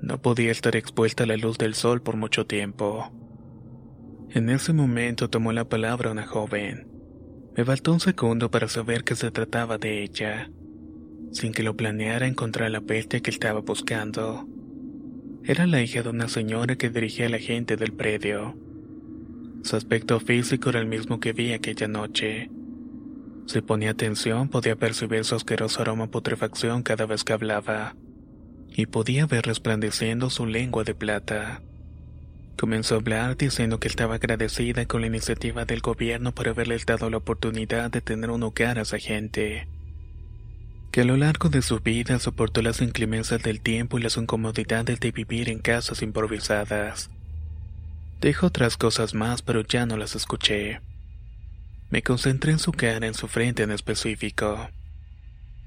no 0.00 0.22
podía 0.22 0.52
estar 0.52 0.76
expuesta 0.76 1.24
a 1.24 1.26
la 1.26 1.36
luz 1.36 1.58
del 1.58 1.74
sol 1.74 2.00
por 2.00 2.16
mucho 2.16 2.46
tiempo. 2.46 3.10
En 4.30 4.50
ese 4.50 4.72
momento 4.72 5.28
tomó 5.28 5.52
la 5.52 5.68
palabra 5.68 6.12
una 6.12 6.26
joven. 6.26 6.86
Me 7.56 7.64
faltó 7.64 7.92
un 7.92 8.00
segundo 8.00 8.50
para 8.50 8.68
saber 8.68 9.02
que 9.02 9.16
se 9.16 9.32
trataba 9.32 9.78
de 9.78 10.04
ella. 10.04 10.50
Sin 11.32 11.52
que 11.52 11.64
lo 11.64 11.76
planeara, 11.76 12.28
encontré 12.28 12.66
a 12.66 12.70
la 12.70 12.80
bestia 12.80 13.20
que 13.20 13.30
estaba 13.30 13.60
buscando. 13.60 14.46
Era 15.42 15.66
la 15.66 15.82
hija 15.82 16.02
de 16.02 16.10
una 16.10 16.28
señora 16.28 16.76
que 16.76 16.90
dirigía 16.90 17.26
a 17.26 17.30
la 17.30 17.38
gente 17.38 17.76
del 17.76 17.92
predio. 17.92 18.54
Su 19.62 19.76
aspecto 19.76 20.20
físico 20.20 20.70
era 20.70 20.80
el 20.80 20.86
mismo 20.86 21.20
que 21.20 21.32
vi 21.32 21.52
aquella 21.52 21.88
noche. 21.88 22.50
Si 23.46 23.60
ponía 23.60 23.90
atención, 23.90 24.48
podía 24.48 24.76
percibir 24.76 25.24
su 25.24 25.34
asqueroso 25.34 25.82
aroma 25.82 26.04
a 26.04 26.10
putrefacción 26.10 26.82
cada 26.82 27.06
vez 27.06 27.24
que 27.24 27.32
hablaba, 27.32 27.96
y 28.68 28.86
podía 28.86 29.26
ver 29.26 29.46
resplandeciendo 29.46 30.30
su 30.30 30.46
lengua 30.46 30.84
de 30.84 30.94
plata. 30.94 31.62
Comenzó 32.58 32.94
a 32.94 32.98
hablar 32.98 33.36
diciendo 33.36 33.78
que 33.80 33.88
estaba 33.88 34.16
agradecida 34.16 34.86
con 34.86 35.00
la 35.00 35.06
iniciativa 35.06 35.64
del 35.64 35.80
gobierno 35.80 36.34
por 36.34 36.48
haberles 36.48 36.86
dado 36.86 37.08
la 37.10 37.18
oportunidad 37.18 37.90
de 37.90 38.00
tener 38.00 38.30
un 38.30 38.42
hogar 38.42 38.78
a 38.78 38.82
esa 38.82 38.98
gente 38.98 39.68
que 40.90 41.02
a 41.02 41.04
lo 41.04 41.16
largo 41.16 41.48
de 41.48 41.62
su 41.62 41.80
vida 41.80 42.18
soportó 42.18 42.62
las 42.62 42.80
inclemencias 42.80 43.42
del 43.42 43.60
tiempo 43.60 43.98
y 43.98 44.02
las 44.02 44.16
incomodidades 44.16 45.00
de 45.00 45.12
vivir 45.12 45.50
en 45.50 45.58
casas 45.60 46.02
improvisadas. 46.02 47.10
Dijo 48.20 48.46
otras 48.46 48.76
cosas 48.76 49.14
más, 49.14 49.42
pero 49.42 49.62
ya 49.62 49.86
no 49.86 49.96
las 49.96 50.16
escuché. 50.16 50.80
Me 51.90 52.02
concentré 52.02 52.52
en 52.52 52.58
su 52.58 52.72
cara, 52.72 53.06
en 53.06 53.14
su 53.14 53.28
frente 53.28 53.62
en 53.62 53.70
específico. 53.70 54.68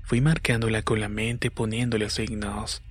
Fui 0.03 0.19
marcándola 0.19 0.81
con 0.81 0.99
la 0.99 1.07
mente 1.07 1.47
y 1.47 1.49
poniéndole 1.49 2.09
signos. 2.09 2.83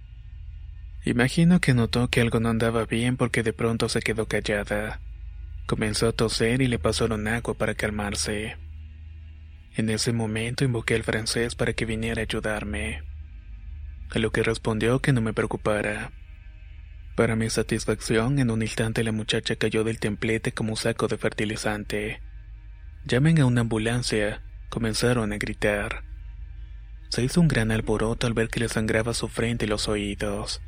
Imagino 1.05 1.61
que 1.61 1.75
notó 1.75 2.09
que 2.09 2.21
algo 2.21 2.41
no 2.41 2.49
andaba 2.49 2.87
bien 2.87 3.17
porque 3.17 3.43
de 3.43 3.53
pronto 3.53 3.89
se 3.89 4.01
quedó 4.01 4.27
callada. 4.27 5.01
Comenzó 5.67 6.09
a 6.09 6.13
toser 6.13 6.63
y 6.63 6.67
le 6.67 6.79
pasaron 6.79 7.29
agua 7.29 7.55
para 7.55 7.75
calmarse. 7.75 8.57
En 9.77 9.91
ese 9.91 10.13
momento 10.13 10.65
invoqué 10.65 10.95
al 10.95 11.05
francés 11.05 11.55
para 11.55 11.75
que 11.75 11.85
viniera 11.85 12.21
a 12.21 12.25
ayudarme. 12.25 13.03
A 14.11 14.19
lo 14.19 14.33
que 14.33 14.43
respondió 14.43 15.01
que 15.01 15.13
no 15.13 15.21
me 15.21 15.33
preocupara. 15.33 16.11
Para 17.17 17.37
mi 17.37 17.51
satisfacción, 17.51 18.39
en 18.39 18.51
un 18.51 18.63
instante 18.63 19.05
la 19.05 19.13
muchacha 19.13 19.57
cayó 19.57 19.85
del 19.85 19.99
templete 19.99 20.53
como 20.53 20.71
un 20.71 20.77
saco 20.77 21.09
de 21.09 21.19
fertilizante. 21.19 22.23
Llamen 23.05 23.41
a 23.41 23.47
una 23.47 23.63
ambulancia, 23.63 24.43
comenzaron 24.69 25.33
a 25.33 25.39
gritar. 25.39 26.05
Se 27.09 27.23
hizo 27.23 27.41
un 27.41 27.49
gran 27.49 27.73
alboroto 27.73 28.27
al 28.27 28.35
ver 28.35 28.49
que 28.49 28.61
le 28.61 28.69
sangraba 28.69 29.15
su 29.15 29.29
frente 29.29 29.67
y 29.67 29.69
los 29.69 29.89
oídos. 29.89 30.63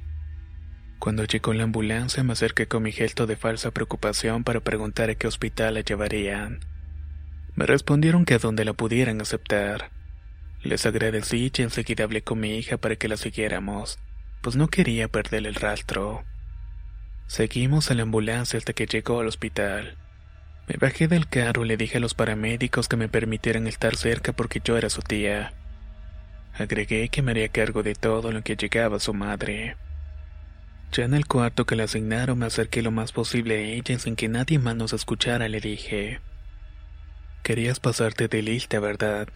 Cuando 0.98 1.24
llegó 1.24 1.52
la 1.52 1.64
ambulancia 1.64 2.22
me 2.22 2.33
acerqué 2.33 2.66
con 2.66 2.83
mi 2.83 2.92
gesto 2.92 3.26
de 3.26 3.37
falsa 3.37 3.70
preocupación 3.70 4.44
para 4.44 4.61
preguntar 4.61 5.11
a 5.11 5.14
qué 5.14 5.26
hospital 5.26 5.74
la 5.74 5.81
llevarían. 5.81 6.61
Me 7.55 7.66
respondieron 7.66 8.24
que 8.24 8.35
a 8.35 8.38
donde 8.38 8.64
la 8.64 8.72
pudieran 8.72 9.20
aceptar. 9.20 9.90
Les 10.62 10.87
agradecí 10.87 11.50
y 11.57 11.62
enseguida 11.62 12.05
hablé 12.05 12.22
con 12.22 12.40
mi 12.40 12.57
hija 12.57 12.76
para 12.76 12.96
que 12.96 13.09
la 13.09 13.16
siguiéramos, 13.16 13.98
pues 14.42 14.57
no 14.57 14.68
quería 14.68 15.09
perder 15.09 15.46
el 15.46 15.55
rastro. 15.55 16.24
Seguimos 17.33 17.90
a 17.90 17.95
la 17.95 18.03
ambulancia 18.03 18.59
hasta 18.59 18.75
que 18.75 18.85
llegó 18.85 19.21
al 19.21 19.27
hospital. 19.27 19.97
Me 20.68 20.77
bajé 20.77 21.09
del 21.09 21.27
carro 21.27 21.64
y 21.64 21.68
le 21.68 21.79
dije 21.79 21.97
a 21.97 22.01
los 22.01 22.12
paramédicos 22.12 22.88
que 22.88 22.99
me 22.99 23.09
permitieran 23.09 23.66
estar 23.66 23.97
cerca 23.97 24.35
porque 24.35 24.61
yo 24.62 24.77
era 24.77 24.90
su 24.90 25.01
tía. 25.01 25.55
Agregué 26.53 27.09
que 27.09 27.23
me 27.23 27.31
haría 27.31 27.49
cargo 27.49 27.83
de 27.83 27.95
todo 27.95 28.33
lo 28.33 28.42
que 28.42 28.55
llegaba 28.55 28.99
a 28.99 29.01
su 29.01 29.14
madre. 29.14 29.79
Ya 30.92 31.05
en 31.05 31.14
el 31.14 31.25
cuarto 31.25 31.64
que 31.64 31.75
le 31.75 31.85
asignaron 31.85 32.38
me 32.38 32.45
acerqué 32.45 32.83
lo 32.83 32.90
más 32.90 33.12
posible 33.12 33.57
a 33.57 33.61
ella 33.61 33.99
sin 33.99 34.14
que 34.14 34.29
nadie 34.29 34.59
más 34.59 34.77
nos 34.77 34.92
escuchara 34.92 35.49
le 35.49 35.62
dije. 35.62 36.21
Querías 37.42 37.81
pasarte 37.81 38.29
de 38.29 38.42
lista, 38.42 38.79
¿verdad? 38.79 39.29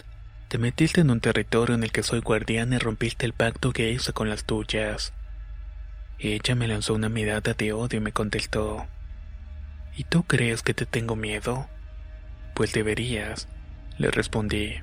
Te 0.49 0.59
metiste 0.59 1.01
en 1.01 1.09
un 1.09 1.21
territorio 1.21 1.75
en 1.75 1.83
el 1.83 1.93
que 1.93 2.03
soy 2.03 2.21
guardián 2.21 2.75
y 2.75 2.77
rompiste 2.77 3.25
el 3.25 3.33
pacto 3.33 3.73
que 3.73 3.91
hice 3.91 4.13
con 4.13 4.29
las 4.29 4.45
tuyas. 4.45 5.15
Ella 6.19 6.55
me 6.55 6.69
lanzó 6.69 6.95
una 6.95 7.09
mirada 7.09 7.53
de 7.53 7.73
odio 7.73 7.99
y 7.99 8.03
me 8.03 8.13
contestó. 8.13 8.87
¿Y 9.97 10.05
tú 10.05 10.23
crees 10.23 10.63
que 10.63 10.75
te 10.75 10.87
tengo 10.87 11.17
miedo? 11.17 11.69
Pues 12.55 12.73
deberías, 12.73 13.49
le 13.99 14.11
respondí. 14.11 14.77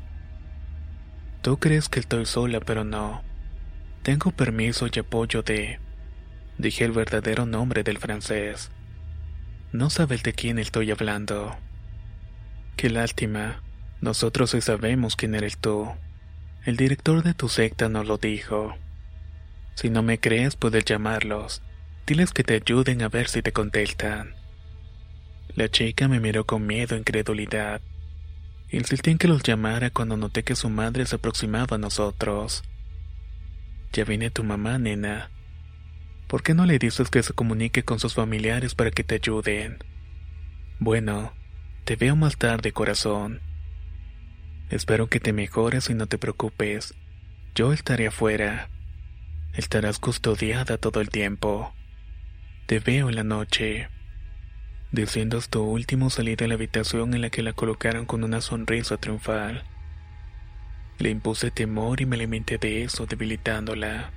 Tú 1.41 1.59
crees 1.59 1.89
que 1.89 1.99
estoy 1.99 2.25
sola, 2.25 2.59
pero 2.59 2.83
no. 2.83 3.23
Tengo 4.03 4.31
permiso 4.31 4.87
y 4.93 4.99
apoyo 4.99 5.43
de 5.43 5.79
Dije 6.57 6.85
el 6.85 6.91
verdadero 6.91 7.45
nombre 7.45 7.83
del 7.83 7.97
francés. 7.97 8.69
No 9.71 9.89
sabes 9.89 10.21
de 10.21 10.33
quién 10.33 10.59
estoy 10.59 10.91
hablando. 10.91 11.55
Qué 12.75 12.89
lástima. 12.89 13.63
Nosotros 14.01 14.51
sí 14.51 14.61
sabemos 14.61 15.15
quién 15.15 15.33
eres 15.33 15.57
tú. 15.57 15.89
El 16.63 16.77
director 16.77 17.23
de 17.23 17.33
tu 17.33 17.49
secta 17.49 17.89
nos 17.89 18.07
lo 18.07 18.17
dijo. 18.17 18.75
Si 19.75 19.89
no 19.89 20.03
me 20.03 20.19
crees, 20.19 20.55
puedes 20.55 20.85
llamarlos. 20.85 21.61
Diles 22.05 22.31
que 22.31 22.43
te 22.43 22.55
ayuden 22.55 23.01
a 23.01 23.09
ver 23.09 23.27
si 23.27 23.41
te 23.41 23.51
contestan. 23.51 24.35
La 25.55 25.69
chica 25.69 26.07
me 26.07 26.19
miró 26.19 26.45
con 26.45 26.65
miedo 26.65 26.95
e 26.95 26.99
incredulidad. 26.99 27.81
Insistí 28.71 29.11
en 29.11 29.17
que 29.17 29.27
los 29.27 29.43
llamara 29.43 29.89
cuando 29.89 30.17
noté 30.17 30.43
que 30.43 30.55
su 30.55 30.69
madre 30.69 31.05
se 31.05 31.15
aproximaba 31.15 31.75
a 31.75 31.79
nosotros. 31.79 32.63
Ya 33.91 34.03
viene 34.03 34.31
tu 34.31 34.43
mamá, 34.43 34.79
nena, 34.79 35.29
¿Por 36.33 36.41
qué 36.41 36.55
no 36.55 36.65
le 36.65 36.79
dices 36.79 37.11
que 37.11 37.21
se 37.21 37.33
comunique 37.33 37.83
con 37.83 37.99
sus 37.99 38.15
familiares 38.15 38.73
para 38.73 38.89
que 38.89 39.03
te 39.03 39.13
ayuden? 39.13 39.77
Bueno, 40.79 41.31
te 41.85 41.95
veo 41.95 42.15
más 42.15 42.37
tarde, 42.37 42.71
corazón. 42.71 43.39
Espero 44.71 45.05
que 45.05 45.19
te 45.19 45.31
mejores 45.31 45.91
y 45.91 45.93
no 45.93 46.07
te 46.07 46.17
preocupes. 46.17 46.95
Yo 47.53 47.71
estaré 47.71 48.07
afuera. 48.07 48.67
Estarás 49.55 49.99
custodiada 49.99 50.79
todo 50.79 50.99
el 50.99 51.09
tiempo. 51.09 51.75
Te 52.65 52.79
veo 52.79 53.09
en 53.09 53.15
la 53.15 53.23
noche. 53.23 53.87
Diciendo 54.91 55.37
esto 55.37 55.61
último 55.61 56.09
salí 56.09 56.35
de 56.35 56.47
la 56.47 56.55
habitación 56.55 57.13
en 57.13 57.21
la 57.21 57.29
que 57.29 57.43
la 57.43 57.53
colocaron 57.53 58.07
con 58.07 58.23
una 58.23 58.41
sonrisa 58.41 58.97
triunfal. 58.97 59.63
Le 60.97 61.11
impuse 61.11 61.51
temor 61.51 62.01
y 62.01 62.07
me 62.07 62.15
alimenté 62.15 62.57
de 62.57 62.83
eso, 62.83 63.05
debilitándola. 63.05 64.09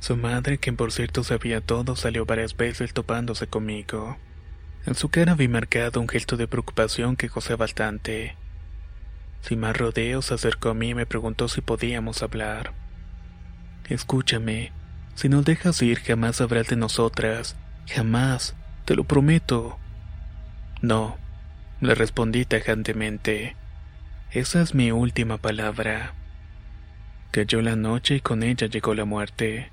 Su 0.00 0.16
madre, 0.16 0.58
quien 0.58 0.74
por 0.74 0.90
cierto 0.90 1.22
sabía 1.22 1.60
todo, 1.60 1.94
salió 1.94 2.26
varias 2.26 2.56
veces 2.56 2.92
topándose 2.92 3.46
conmigo. 3.46 4.16
En 4.84 4.96
su 4.96 5.10
cara 5.10 5.36
vi 5.36 5.46
marcado 5.46 6.00
un 6.00 6.08
gesto 6.08 6.36
de 6.36 6.48
preocupación 6.48 7.14
que 7.14 7.28
gocé 7.28 7.54
bastante. 7.54 8.34
Sin 9.42 9.60
más 9.60 9.76
rodeos, 9.76 10.26
se 10.26 10.34
acercó 10.34 10.70
a 10.70 10.74
mí 10.74 10.88
y 10.88 10.94
me 10.94 11.06
preguntó 11.06 11.46
si 11.46 11.60
podíamos 11.60 12.24
hablar. 12.24 12.81
Escúchame, 13.88 14.72
si 15.14 15.28
nos 15.28 15.44
dejas 15.44 15.82
ir 15.82 16.00
jamás 16.00 16.36
sabrás 16.36 16.68
de 16.68 16.76
nosotras, 16.76 17.56
jamás, 17.88 18.54
te 18.84 18.94
lo 18.94 19.04
prometo. 19.04 19.78
No, 20.80 21.16
le 21.80 21.94
respondí 21.94 22.44
tajantemente. 22.44 23.56
Esa 24.30 24.62
es 24.62 24.74
mi 24.74 24.90
última 24.92 25.36
palabra. 25.36 26.14
Cayó 27.32 27.60
la 27.60 27.76
noche 27.76 28.16
y 28.16 28.20
con 28.20 28.42
ella 28.42 28.66
llegó 28.66 28.94
la 28.94 29.04
muerte. 29.04 29.70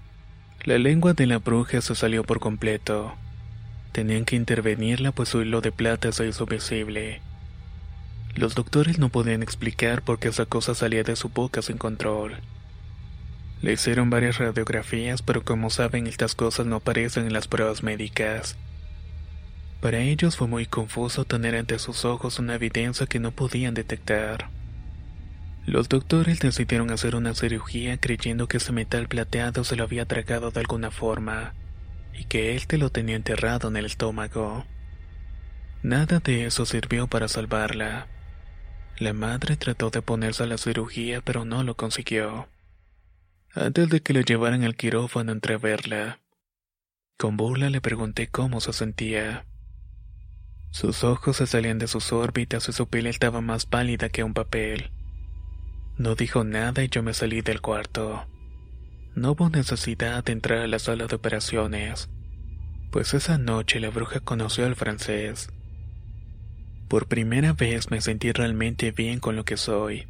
La 0.64 0.78
lengua 0.78 1.14
de 1.14 1.26
la 1.26 1.38
bruja 1.38 1.82
se 1.82 1.96
salió 1.96 2.24
por 2.24 2.40
completo. 2.40 3.16
Tenían 3.92 4.26
que 4.26 4.36
intervenirla 4.36 5.12
pues 5.12 5.30
su 5.30 5.42
hilo 5.42 5.62
de 5.62 5.72
plata 5.72 6.12
se 6.12 6.28
hizo 6.28 6.46
visible. 6.46 7.22
Los 8.36 8.56
doctores 8.56 9.00
no 9.00 9.10
podían 9.10 9.42
explicar 9.42 10.02
por 10.02 10.20
qué 10.20 10.28
esa 10.30 10.46
cosa 10.46 10.76
salía 10.76 11.04
de 11.04 11.16
su 11.16 11.30
boca 11.30 11.62
sin 11.62 11.78
control. 11.78 12.38
Le 13.62 13.74
hicieron 13.74 14.10
varias 14.10 14.38
radiografías, 14.38 15.22
pero 15.22 15.44
como 15.44 15.70
saben, 15.70 16.08
estas 16.08 16.34
cosas 16.34 16.66
no 16.66 16.78
aparecen 16.78 17.26
en 17.26 17.34
las 17.34 17.48
pruebas 17.48 17.84
médicas. 17.84 18.58
Para 19.82 20.00
ellos 20.00 20.38
fue 20.38 20.48
muy 20.48 20.66
confuso 20.66 21.26
tener 21.26 21.56
ante 21.56 21.80
sus 21.80 22.06
ojos 22.06 22.40
una 22.40 22.56
evidencia 22.56 23.06
que 23.06 23.20
no 23.20 23.32
podían 23.32 23.74
detectar. 23.74 24.50
Los 25.66 25.88
doctores 25.88 26.40
decidieron 26.40 26.90
hacer 26.92 27.16
una 27.16 27.36
cirugía 27.36 27.98
creyendo 27.98 28.48
que 28.48 28.58
ese 28.58 28.72
metal 28.72 29.08
plateado 29.08 29.64
se 29.64 29.76
lo 29.76 29.84
había 29.84 30.06
tragado 30.06 30.52
de 30.52 30.60
alguna 30.62 30.90
forma 30.90 31.54
y 32.14 32.26
que 32.26 32.56
él 32.56 32.66
te 32.66 32.78
lo 32.78 32.90
tenía 32.90 33.16
enterrado 33.16 33.68
en 33.68 33.78
el 33.78 33.86
estómago. 33.86 34.66
Nada 35.84 36.20
de 36.20 36.46
eso 36.46 36.66
sirvió 36.66 37.08
para 37.08 37.28
salvarla. 37.28 38.08
La 38.98 39.14
madre 39.14 39.56
trató 39.56 39.92
de 39.92 40.02
ponerse 40.02 40.44
a 40.44 40.48
la 40.48 40.58
cirugía 40.58 41.22
pero 41.22 41.46
no 41.46 41.64
lo 41.64 41.76
consiguió. 41.76 42.48
Antes 43.56 43.90
de 43.90 44.02
que 44.02 44.14
lo 44.14 44.22
llevaran 44.22 44.64
al 44.64 44.76
quirófano 44.76 45.32
a 45.32 45.58
verla. 45.58 46.20
Con 47.18 47.36
burla 47.36 47.72
le 47.72 47.82
pregunté 47.82 48.28
cómo 48.28 48.62
se 48.62 48.74
sentía. 48.74 49.48
Sus 50.70 51.04
ojos 51.04 51.38
se 51.38 51.48
salían 51.48 51.80
de 51.80 51.88
sus 51.88 52.14
órbitas 52.14 52.70
y 52.70 52.74
su 52.74 52.88
piel 52.88 53.08
estaba 53.08 53.42
más 53.42 53.66
pálida 53.66 54.10
que 54.10 54.24
un 54.24 54.36
papel. 54.36 54.92
No 55.98 56.14
dijo 56.14 56.44
nada 56.44 56.84
y 56.84 56.90
yo 56.90 57.02
me 57.02 57.16
salí 57.16 57.42
del 57.42 57.60
cuarto. 57.60 58.28
No 59.16 59.32
hubo 59.32 59.50
necesidad 59.50 60.24
de 60.24 60.32
entrar 60.32 60.60
a 60.60 60.68
la 60.68 60.78
sala 60.78 61.08
de 61.08 61.16
operaciones, 61.16 62.08
pues 62.92 63.16
esa 63.16 63.40
noche 63.40 63.80
la 63.80 63.90
bruja 63.90 64.20
conoció 64.20 64.68
al 64.68 64.76
francés. 64.76 65.50
Por 66.88 67.08
primera 67.08 67.54
vez 67.54 67.90
me 67.90 68.00
sentí 68.00 68.32
realmente 68.32 68.92
bien 68.92 69.20
con 69.20 69.36
lo 69.36 69.44
que 69.44 69.58
soy. 69.58 70.08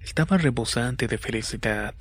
Estaba 0.00 0.36
rebosante 0.36 1.08
de 1.08 1.16
felicidad. 1.16 1.94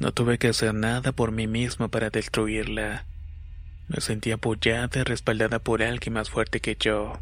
No 0.00 0.12
tuve 0.12 0.38
que 0.38 0.48
hacer 0.48 0.74
nada 0.74 1.12
por 1.12 1.30
mí 1.30 1.46
mismo 1.46 1.90
para 1.90 2.08
destruirla. 2.08 3.06
Me 3.86 4.00
sentí 4.00 4.32
apoyada 4.32 5.00
y 5.00 5.02
respaldada 5.04 5.58
por 5.58 5.82
alguien 5.82 6.14
más 6.14 6.30
fuerte 6.30 6.60
que 6.60 6.76
yo. 6.80 7.20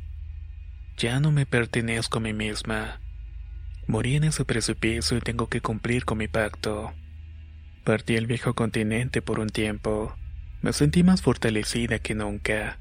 Ya 0.96 1.18
no 1.18 1.32
me 1.32 1.44
pertenezco 1.44 2.18
a 2.18 2.20
mí 2.20 2.32
misma. 2.32 3.00
Morí 3.88 4.14
en 4.14 4.24
ese 4.24 4.44
precipicio 4.44 5.16
y 5.16 5.20
tengo 5.20 5.48
que 5.48 5.60
cumplir 5.60 6.04
con 6.04 6.18
mi 6.18 6.28
pacto. 6.28 6.92
Partí 7.84 8.14
el 8.14 8.26
viejo 8.26 8.54
continente 8.54 9.22
por 9.22 9.40
un 9.40 9.48
tiempo. 9.48 10.14
Me 10.62 10.72
sentí 10.72 11.02
más 11.02 11.20
fortalecida 11.20 11.98
que 11.98 12.14
nunca. 12.14 12.78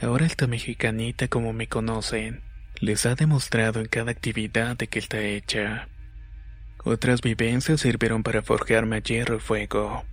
Ahora 0.00 0.26
esta 0.26 0.46
mexicanita, 0.46 1.26
como 1.26 1.52
me 1.52 1.66
conocen, 1.66 2.42
les 2.80 3.06
ha 3.06 3.16
demostrado 3.16 3.80
en 3.80 3.86
cada 3.86 4.12
actividad 4.12 4.76
de 4.76 4.86
que 4.86 5.00
está 5.00 5.20
hecha. 5.20 5.88
Otras 6.90 7.20
vivencias 7.20 7.82
sirvieron 7.82 8.22
para 8.22 8.40
forjarme 8.40 9.02
hierro 9.02 9.36
y 9.36 9.40
fuego. 9.40 10.06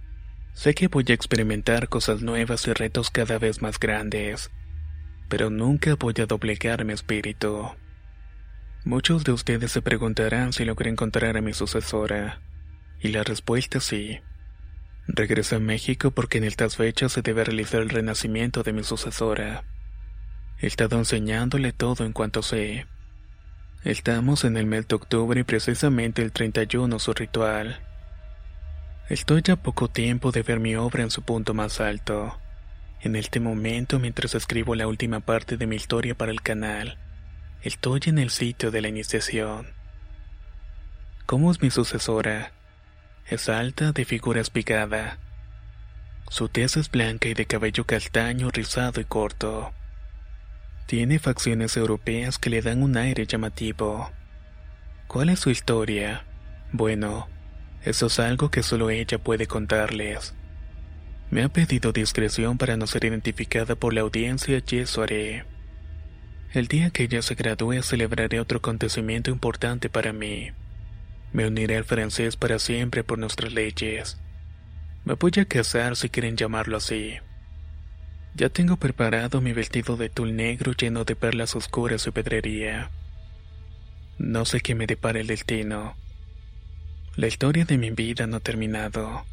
Sé 0.51 0.73
que 0.73 0.89
voy 0.89 1.05
a 1.07 1.13
experimentar 1.13 1.87
cosas 1.87 2.21
nuevas 2.21 2.67
y 2.67 2.73
retos 2.73 3.11
cada 3.11 3.39
vez 3.39 3.61
más 3.61 3.79
grandes, 3.79 4.51
pero 5.29 5.49
nunca 5.49 5.95
voy 5.95 6.15
a 6.21 6.25
doblegar 6.25 6.83
mi 6.83 6.91
espíritu. 6.91 7.71
Muchos 8.83 9.23
de 9.23 9.31
ustedes 9.31 9.71
se 9.71 9.81
preguntarán 9.81 10.51
si 10.51 10.65
logré 10.65 10.89
encontrar 10.89 11.37
a 11.37 11.41
mi 11.41 11.53
sucesora. 11.53 12.41
Y 12.99 13.07
la 13.07 13.23
respuesta 13.23 13.77
es 13.77 13.85
sí. 13.85 14.19
Regresé 15.07 15.55
a 15.55 15.59
México 15.59 16.11
porque 16.11 16.39
en 16.39 16.43
estas 16.43 16.75
fechas 16.75 17.13
se 17.13 17.21
debe 17.21 17.45
realizar 17.45 17.83
el 17.83 17.89
renacimiento 17.89 18.63
de 18.63 18.73
mi 18.73 18.83
sucesora. 18.83 19.63
He 20.59 20.67
estado 20.67 20.97
enseñándole 20.97 21.71
todo 21.71 22.03
en 22.03 22.11
cuanto 22.11 22.43
sé. 22.43 22.85
Estamos 23.85 24.45
en 24.45 24.57
el 24.57 24.65
mes 24.65 24.87
de 24.87 24.95
octubre 24.95 25.39
y 25.39 25.43
precisamente 25.43 26.23
el 26.23 26.31
31 26.31 26.97
su 26.97 27.13
ritual. 27.13 27.79
Estoy 29.09 29.43
ya 29.43 29.57
poco 29.57 29.89
tiempo 29.89 30.31
de 30.31 30.41
ver 30.41 30.59
mi 30.59 30.75
obra 30.75 31.03
en 31.03 31.11
su 31.11 31.21
punto 31.21 31.53
más 31.53 31.79
alto. 31.79 32.35
En 33.01 33.15
este 33.15 33.39
momento, 33.39 33.99
mientras 33.99 34.33
escribo 34.33 34.73
la 34.73 34.87
última 34.87 35.19
parte 35.19 35.55
de 35.55 35.67
mi 35.67 35.75
historia 35.75 36.15
para 36.15 36.31
el 36.31 36.41
canal, 36.41 36.97
Estoy 37.61 38.01
en 38.07 38.17
el 38.17 38.31
sitio 38.31 38.71
de 38.71 38.81
la 38.81 38.87
iniciación. 38.87 39.67
¿Cómo 41.27 41.51
es 41.51 41.61
mi 41.61 41.69
sucesora? 41.69 42.53
Es 43.27 43.49
alta, 43.49 43.91
de 43.91 44.03
figura 44.03 44.41
espigada. 44.41 45.19
Su 46.29 46.49
tez 46.49 46.75
es 46.77 46.89
blanca 46.89 47.27
y 47.27 47.35
de 47.35 47.45
cabello 47.45 47.83
castaño, 47.85 48.49
rizado 48.49 48.99
y 48.99 49.05
corto. 49.05 49.73
Tiene 50.85 51.17
facciones 51.17 51.75
europeas 51.77 52.37
que 52.37 52.51
le 52.51 52.61
dan 52.61 52.83
un 52.83 52.95
aire 52.95 53.25
llamativo. 53.25 54.11
¿Cuál 55.07 55.29
es 55.29 55.39
su 55.39 55.49
historia? 55.49 56.25
Bueno, 56.71 57.27
eso 57.83 58.05
es 58.05 58.19
algo 58.19 58.51
que 58.51 58.61
solo 58.61 58.91
ella 58.91 59.17
puede 59.17 59.47
contarles. 59.47 60.35
Me 61.31 61.43
ha 61.43 61.49
pedido 61.49 61.91
discreción 61.91 62.59
para 62.59 62.77
no 62.77 62.85
ser 62.85 63.05
identificada 63.05 63.75
por 63.75 63.95
la 63.95 64.01
audiencia 64.01 64.61
y 64.65 64.77
eso 64.77 65.01
haré. 65.01 65.45
El 66.53 66.67
día 66.67 66.91
que 66.91 67.03
ella 67.03 67.23
se 67.23 67.33
gradúe 67.33 67.81
celebraré 67.81 68.39
otro 68.39 68.59
acontecimiento 68.59 69.31
importante 69.31 69.89
para 69.89 70.13
mí. 70.13 70.51
Me 71.33 71.47
uniré 71.47 71.77
al 71.77 71.83
francés 71.83 72.37
para 72.37 72.59
siempre 72.59 73.03
por 73.03 73.17
nuestras 73.17 73.51
leyes. 73.51 74.19
Me 75.03 75.15
voy 75.15 75.31
a 75.39 75.45
casar 75.45 75.95
si 75.95 76.09
quieren 76.09 76.37
llamarlo 76.37 76.77
así. 76.77 77.15
Ya 78.37 78.49
tengo 78.49 78.75
preparado 78.75 79.39
mi 79.39 79.53
vestido 79.53 79.95
de 79.95 80.09
tul 80.09 80.35
negro 80.35 80.73
lleno 80.73 81.05
de 81.05 81.15
perlas 81.15 81.55
oscuras 81.55 82.05
y 82.05 82.11
pedrería. 82.11 82.91
No 84.17 84.43
sé 84.43 84.59
qué 84.59 84.75
me 84.75 84.87
depara 84.87 85.21
el 85.21 85.27
destino. 85.27 85.95
La 87.15 87.27
historia 87.27 87.63
de 87.63 87.77
mi 87.77 87.91
vida 87.91 88.27
no 88.27 88.37
ha 88.37 88.39
terminado. 88.41 89.23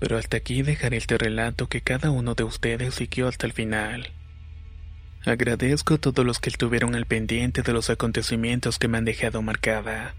Pero 0.00 0.18
hasta 0.18 0.36
aquí 0.36 0.60
dejaré 0.60 0.98
este 0.98 1.16
relato 1.16 1.70
que 1.70 1.80
cada 1.80 2.10
uno 2.10 2.34
de 2.34 2.44
ustedes 2.44 2.94
siguió 2.94 3.26
hasta 3.26 3.46
el 3.46 3.54
final. 3.54 4.10
Agradezco 5.24 5.94
a 5.94 5.98
todos 5.98 6.26
los 6.26 6.40
que 6.40 6.50
estuvieron 6.50 6.94
al 6.94 7.06
pendiente 7.06 7.62
de 7.62 7.72
los 7.72 7.88
acontecimientos 7.88 8.78
que 8.78 8.86
me 8.86 8.98
han 8.98 9.06
dejado 9.06 9.40
marcada. 9.40 10.14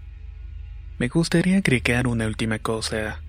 Me 0.98 1.06
gustaría 1.06 1.58
agregar 1.58 2.08
una 2.08 2.26
última 2.26 2.58
cosa. 2.58 3.22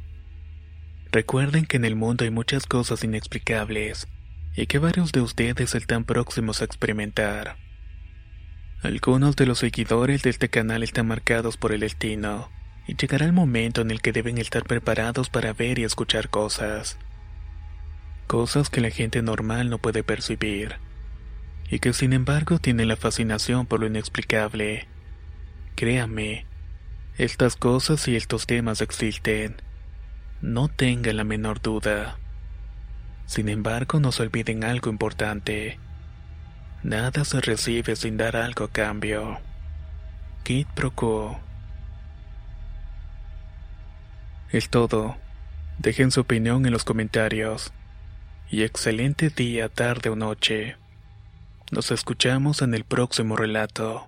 Recuerden 1.12 1.68
que 1.68 1.78
en 1.78 1.86
el 1.86 1.96
mundo 1.96 2.26
hay 2.26 2.32
muchas 2.32 2.66
cosas 2.66 3.04
inexplicables 3.04 4.08
y 4.58 4.66
que 4.66 4.80
varios 4.80 5.12
de 5.12 5.22
ustedes 5.22 5.76
están 5.76 6.04
próximos 6.04 6.62
a 6.62 6.66
experimentar. 6.66 7.58
Algunos 8.82 9.36
de 9.36 9.46
los 9.46 9.60
seguidores 9.60 10.24
de 10.24 10.32
este 10.32 10.50
canal 10.50 10.82
están 10.82 11.08
marcados 11.08 11.58
por 11.58 11.72
el 11.72 11.82
destino 11.82 12.50
y 12.88 12.96
llegará 12.96 13.26
el 13.26 13.34
momento 13.34 13.82
en 13.82 13.92
el 13.92 14.02
que 14.02 14.12
deben 14.12 14.40
estar 14.40 14.64
preparados 14.64 15.30
para 15.30 15.54
ver 15.54 15.78
y 15.78 15.84
escuchar 15.84 16.30
cosas. 16.30 16.98
Cosas 18.26 18.72
que 18.72 18.82
la 18.82 18.90
gente 18.90 19.22
normal 19.22 19.70
no 19.70 19.78
puede 19.78 20.04
percibir 20.04 20.78
y 21.70 21.78
que 21.78 21.94
sin 21.94 22.12
embargo 22.12 22.58
tienen 22.58 22.88
la 22.88 22.96
fascinación 22.96 23.68
por 23.68 23.80
lo 23.80 23.86
inexplicable. 23.86 24.88
Créame, 25.76 26.48
estas 27.20 27.58
cosas 27.58 28.08
y 28.08 28.16
estos 28.16 28.48
temas 28.48 28.82
existen. 28.82 29.62
No 30.42 30.68
tenga 30.68 31.14
la 31.14 31.24
menor 31.24 31.62
duda. 31.62 32.18
Sin 33.28 33.50
embargo, 33.50 34.00
no 34.00 34.12
se 34.12 34.24
olviden 34.24 34.64
algo 34.64 34.90
importante. 34.90 35.78
Nada 36.82 37.26
se 37.26 37.42
recibe 37.42 37.96
sin 37.96 38.18
dar 38.18 38.38
algo 38.38 38.66
a 38.66 38.72
cambio. 38.72 39.40
Kid 40.44 40.66
Pro 40.74 40.92
Quo. 40.92 41.40
Es 44.52 44.70
todo. 44.70 45.18
Dejen 45.78 46.10
su 46.12 46.22
opinión 46.22 46.66
en 46.66 46.72
los 46.72 46.86
comentarios. 46.86 47.74
Y 48.50 48.64
excelente 48.64 49.30
día, 49.30 49.68
tarde 49.68 50.10
o 50.10 50.16
noche. 50.16 50.78
Nos 51.70 51.92
escuchamos 51.92 52.62
en 52.62 52.74
el 52.74 52.86
próximo 52.86 53.36
relato. 53.36 54.08